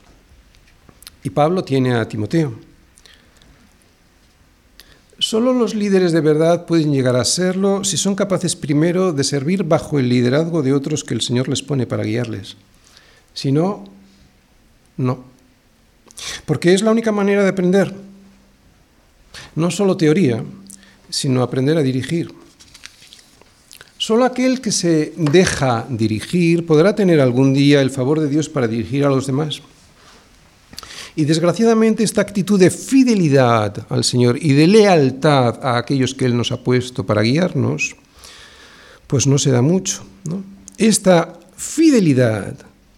[1.22, 2.69] y Pablo tiene a Timoteo.
[5.30, 9.62] Solo los líderes de verdad pueden llegar a serlo si son capaces primero de servir
[9.62, 12.56] bajo el liderazgo de otros que el Señor les pone para guiarles.
[13.32, 13.84] Si no,
[14.96, 15.22] no.
[16.46, 17.94] Porque es la única manera de aprender.
[19.54, 20.42] No solo teoría,
[21.10, 22.34] sino aprender a dirigir.
[23.98, 28.66] Solo aquel que se deja dirigir podrá tener algún día el favor de Dios para
[28.66, 29.62] dirigir a los demás.
[31.16, 36.36] Y desgraciadamente esta actitud de fidelidad al Señor y de lealtad a aquellos que Él
[36.36, 37.96] nos ha puesto para guiarnos,
[39.06, 40.02] pues no se da mucho.
[40.78, 42.54] Esta fidelidad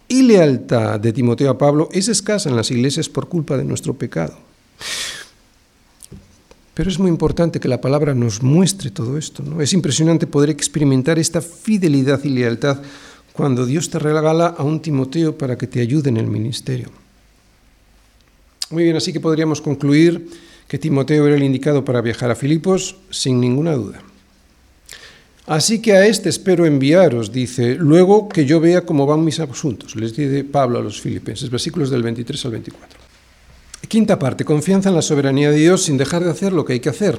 [0.09, 3.95] y lealtad de Timoteo a Pablo es escasa en las iglesias por culpa de nuestro
[3.95, 4.37] pecado.
[6.75, 9.43] Pero es muy importante que la palabra nos muestre todo esto.
[9.43, 9.61] ¿no?
[9.61, 12.79] Es impresionante poder experimentar esta fidelidad y lealtad
[13.33, 17.02] cuando Dios te regala a un Timoteo para que te ayude en el ministerio.
[18.73, 20.29] Muy bien, así que podríamos concluir
[20.67, 24.03] que Timoteo era el indicado para viajar a Filipos sin ninguna duda.
[25.47, 29.95] Así que a este espero enviaros, dice, luego que yo vea cómo van mis asuntos,
[29.97, 33.01] les dice Pablo a los filipenses, versículos del 23 al 24.
[33.89, 36.81] Quinta parte, confianza en la soberanía de Dios sin dejar de hacer lo que hay
[36.81, 37.19] que hacer.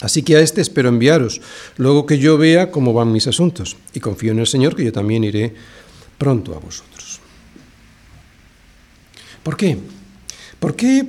[0.00, 1.40] Así que a este espero enviaros,
[1.76, 4.92] luego que yo vea cómo van mis asuntos, y confío en el Señor que yo
[4.92, 5.54] también iré
[6.18, 7.20] pronto a vosotros.
[9.44, 9.78] ¿Por qué?
[10.66, 11.06] ¿Por qué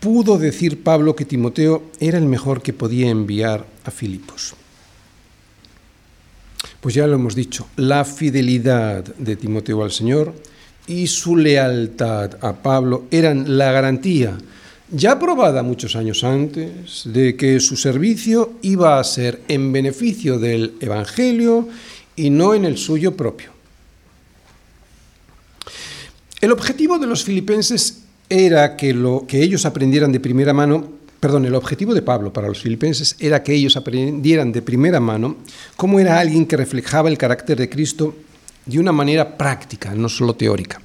[0.00, 4.52] pudo decir Pablo que Timoteo era el mejor que podía enviar a Filipos?
[6.82, 10.34] Pues ya lo hemos dicho, la fidelidad de Timoteo al Señor
[10.86, 14.36] y su lealtad a Pablo eran la garantía,
[14.90, 20.74] ya probada muchos años antes, de que su servicio iba a ser en beneficio del
[20.82, 21.66] Evangelio
[22.14, 23.52] y no en el suyo propio.
[26.42, 31.46] El objetivo de los filipenses era que, lo, que ellos aprendieran de primera mano perdón,
[31.46, 35.38] el objetivo de Pablo para los filipenses era que ellos aprendieran de primera mano
[35.76, 38.14] cómo era alguien que reflejaba el carácter de Cristo
[38.64, 40.80] de una manera práctica, no solo teórica.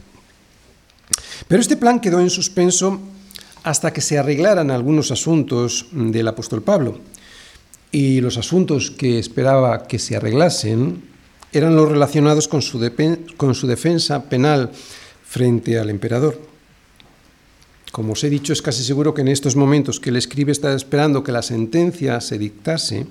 [1.48, 3.00] Pero este plan quedó en suspenso
[3.64, 7.00] hasta que se arreglaran algunos asuntos del apóstol Pablo.
[7.92, 11.04] Y los asuntos que esperaba que se arreglasen
[11.52, 12.80] eran los relacionados con su,
[13.36, 14.72] con su defensa penal
[15.24, 16.51] frente al emperador.
[17.92, 20.74] Como os he dicho, es casi seguro que en estos momentos que él escribe está
[20.74, 23.06] esperando que la sentencia se dictase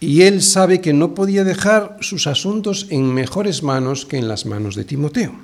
[0.00, 4.46] y él sabe que no podía dejar sus asuntos en mejores manos que en las
[4.46, 5.34] manos de Timoteo.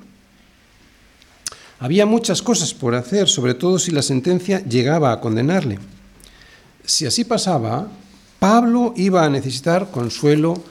[1.79, 5.77] Había muchas cosas por hacer, sobre todo si la sentencia llegaba a condenarle.
[6.85, 7.89] Si así pasaba,
[8.39, 10.63] Pablo iba a necesitar consuelo,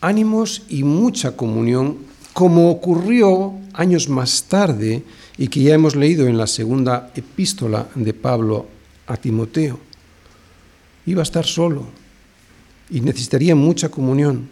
[0.00, 5.02] ánimos y mucha comunión, como ocurrió años más tarde
[5.38, 8.66] y que ya hemos leído en la segunda epístola de Pablo
[9.06, 9.78] a Timoteo.
[11.06, 11.86] Iba a estar solo
[12.90, 14.48] y necesitaría mucha comunión.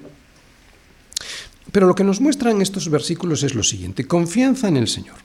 [1.72, 5.16] Pero lo que nos muestran estos versículos es lo siguiente, confianza en el Señor.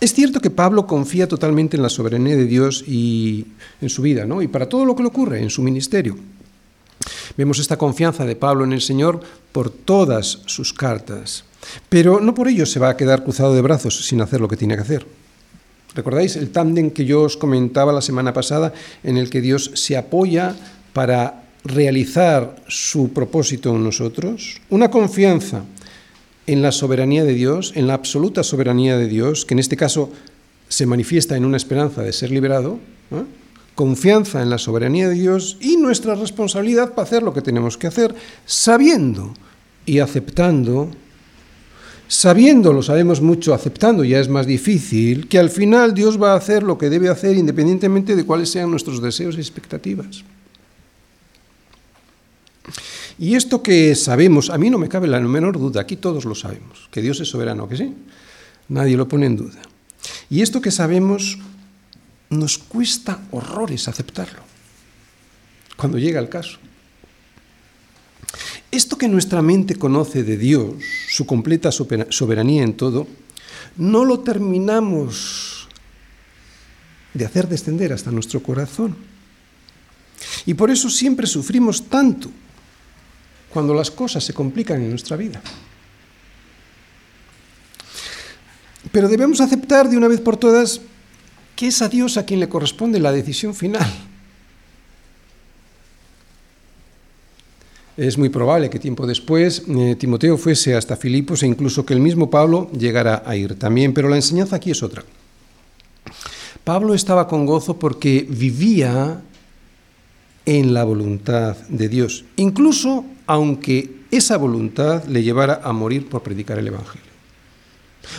[0.00, 3.46] Es cierto que Pablo confía totalmente en la soberanía de Dios y
[3.80, 4.42] en su vida, ¿no?
[4.42, 6.18] Y para todo lo que le ocurre en su ministerio.
[7.36, 9.20] Vemos esta confianza de Pablo en el Señor
[9.52, 11.44] por todas sus cartas.
[11.88, 14.56] Pero no por ello se va a quedar cruzado de brazos sin hacer lo que
[14.56, 15.06] tiene que hacer.
[15.94, 18.72] ¿Recordáis el tándem que yo os comentaba la semana pasada
[19.04, 20.56] en el que Dios se apoya
[20.92, 24.60] para realizar su propósito en nosotros?
[24.70, 25.62] Una confianza
[26.46, 30.10] en la soberanía de Dios, en la absoluta soberanía de Dios, que en este caso
[30.68, 32.78] se manifiesta en una esperanza de ser liberado,
[33.74, 37.86] confianza en la soberanía de Dios y nuestra responsabilidad para hacer lo que tenemos que
[37.86, 38.14] hacer,
[38.46, 39.34] sabiendo
[39.86, 40.90] y aceptando
[42.08, 46.36] sabiendo, lo sabemos mucho, aceptando ya es más difícil, que al final Dios va a
[46.36, 50.24] hacer lo que debe hacer independientemente de cuáles sean nuestros deseos y expectativas.
[53.18, 56.34] Y esto que sabemos, a mí no me cabe la menor duda, aquí todos lo
[56.34, 57.94] sabemos, que Dios es soberano, que sí,
[58.68, 59.62] nadie lo pone en duda.
[60.28, 61.38] Y esto que sabemos
[62.30, 64.40] nos cuesta horrores aceptarlo,
[65.76, 66.58] cuando llega el caso.
[68.74, 73.06] Esto que nuestra mente conoce de Dios, su completa soberanía en todo,
[73.76, 75.68] no lo terminamos
[77.14, 78.96] de hacer descender hasta nuestro corazón.
[80.44, 82.32] Y por eso siempre sufrimos tanto
[83.50, 85.40] cuando las cosas se complican en nuestra vida.
[88.90, 90.80] Pero debemos aceptar de una vez por todas
[91.54, 93.86] que es a Dios a quien le corresponde la decisión final.
[97.96, 102.00] Es muy probable que tiempo después eh, Timoteo fuese hasta Filipos e incluso que el
[102.00, 105.04] mismo Pablo llegara a ir también, pero la enseñanza aquí es otra.
[106.64, 109.22] Pablo estaba con gozo porque vivía
[110.44, 116.58] en la voluntad de Dios, incluso aunque esa voluntad le llevara a morir por predicar
[116.58, 117.14] el Evangelio.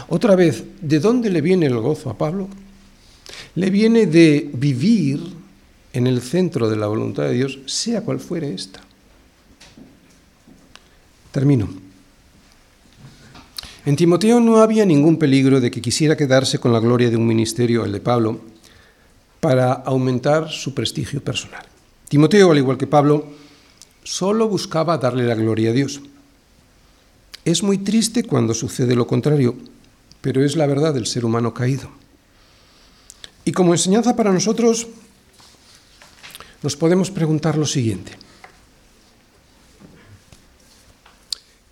[0.07, 2.47] Otra vez, ¿de dónde le viene el gozo a Pablo?
[3.55, 5.21] Le viene de vivir
[5.93, 8.81] en el centro de la voluntad de Dios, sea cual fuere esta.
[11.35, 11.67] Termino.
[13.85, 17.27] En Timoteo no había ningún peligro de que quisiera quedarse con la gloria de un
[17.27, 18.39] ministerio, el de Pablo,
[19.41, 21.65] para aumentar su prestigio personal.
[22.07, 23.27] Timoteo, al igual que Pablo,
[24.01, 25.99] solo buscaba darle la gloria a Dios.
[27.43, 29.57] Es muy triste cuando sucede lo contrario,
[30.21, 31.89] pero es la verdad del ser humano caído.
[33.43, 34.87] Y como enseñanza para nosotros,
[36.63, 38.24] nos podemos preguntar lo siguiente.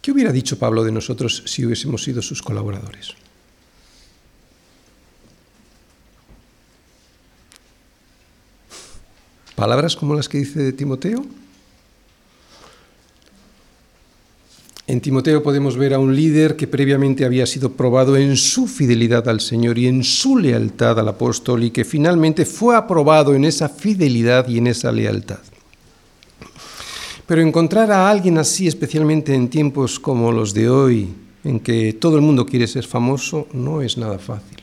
[0.03, 3.13] ¿Qué hubiera dicho Pablo de nosotros si hubiésemos sido sus colaboradores?
[9.55, 11.25] ¿Palabras como las que dice de Timoteo?
[14.87, 19.29] En Timoteo podemos ver a un líder que previamente había sido probado en su fidelidad
[19.29, 23.69] al Señor y en su lealtad al apóstol y que finalmente fue aprobado en esa
[23.69, 25.52] fidelidad y en esa lealtad.
[27.25, 31.13] Pero encontrar a alguien así, especialmente en tiempos como los de hoy,
[31.43, 34.57] en que todo el mundo quiere ser famoso, no es nada fácil.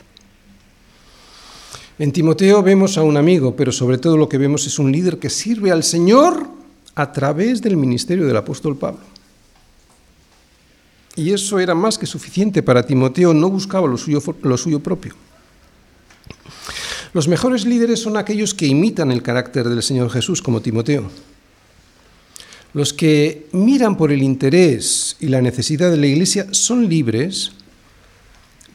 [1.98, 5.18] En Timoteo vemos a un amigo, pero sobre todo lo que vemos es un líder
[5.18, 6.48] que sirve al Señor
[6.94, 9.00] a través del ministerio del apóstol Pablo.
[11.16, 15.14] Y eso era más que suficiente para Timoteo, no buscaba lo suyo, lo suyo propio.
[17.12, 21.10] Los mejores líderes son aquellos que imitan el carácter del Señor Jesús, como Timoteo.
[22.72, 27.52] Los que miran por el interés y la necesidad de la Iglesia son libres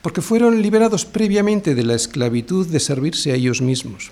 [0.02, 4.12] porque fueron liberados previamente de la esclavitud de servirse a ellos mismos.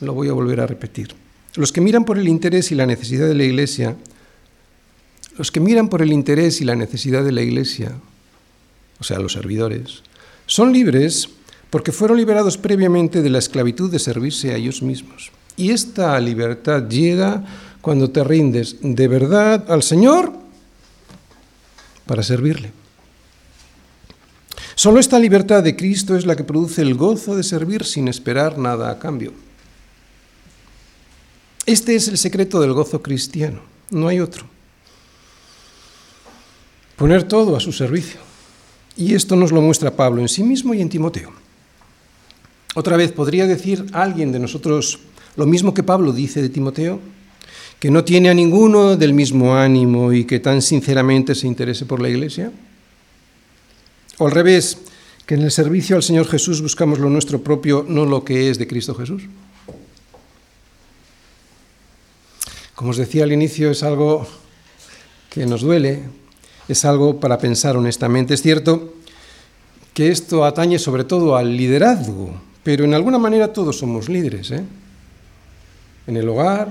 [0.00, 1.14] Lo voy a volver a repetir.
[1.54, 3.96] Los que miran por el interés y la necesidad de la Iglesia,
[5.36, 7.92] los que miran por el interés y la necesidad de la Iglesia,
[9.00, 10.02] o sea, los servidores,
[10.46, 11.28] son libres
[11.70, 15.32] porque fueron liberados previamente de la esclavitud de servirse a ellos mismos.
[15.56, 17.42] Y esta libertad llega
[17.80, 20.32] cuando te rindes de verdad al Señor
[22.06, 22.72] para servirle.
[24.74, 28.58] Solo esta libertad de Cristo es la que produce el gozo de servir sin esperar
[28.58, 29.32] nada a cambio.
[31.64, 34.46] Este es el secreto del gozo cristiano, no hay otro.
[36.96, 38.20] Poner todo a su servicio.
[38.96, 41.32] Y esto nos lo muestra Pablo en sí mismo y en Timoteo.
[42.74, 45.00] Otra vez, ¿podría decir alguien de nosotros
[45.36, 47.00] lo mismo que Pablo dice de Timoteo,
[47.78, 52.00] que no tiene a ninguno del mismo ánimo y que tan sinceramente se interese por
[52.00, 52.50] la iglesia.
[54.18, 54.78] O al revés,
[55.26, 58.58] que en el servicio al Señor Jesús buscamos lo nuestro propio, no lo que es
[58.58, 59.24] de Cristo Jesús.
[62.74, 64.26] Como os decía al inicio, es algo
[65.30, 66.02] que nos duele,
[66.68, 68.34] es algo para pensar honestamente.
[68.34, 68.94] Es cierto
[69.92, 74.50] que esto atañe sobre todo al liderazgo, pero en alguna manera todos somos líderes.
[74.50, 74.62] ¿eh?
[76.06, 76.68] En el hogar,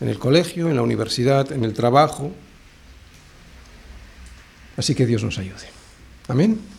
[0.00, 2.32] en el colegio, en la universidad, en el trabajo.
[4.76, 5.68] Así que Dios nos ayude.
[6.28, 6.73] Amén.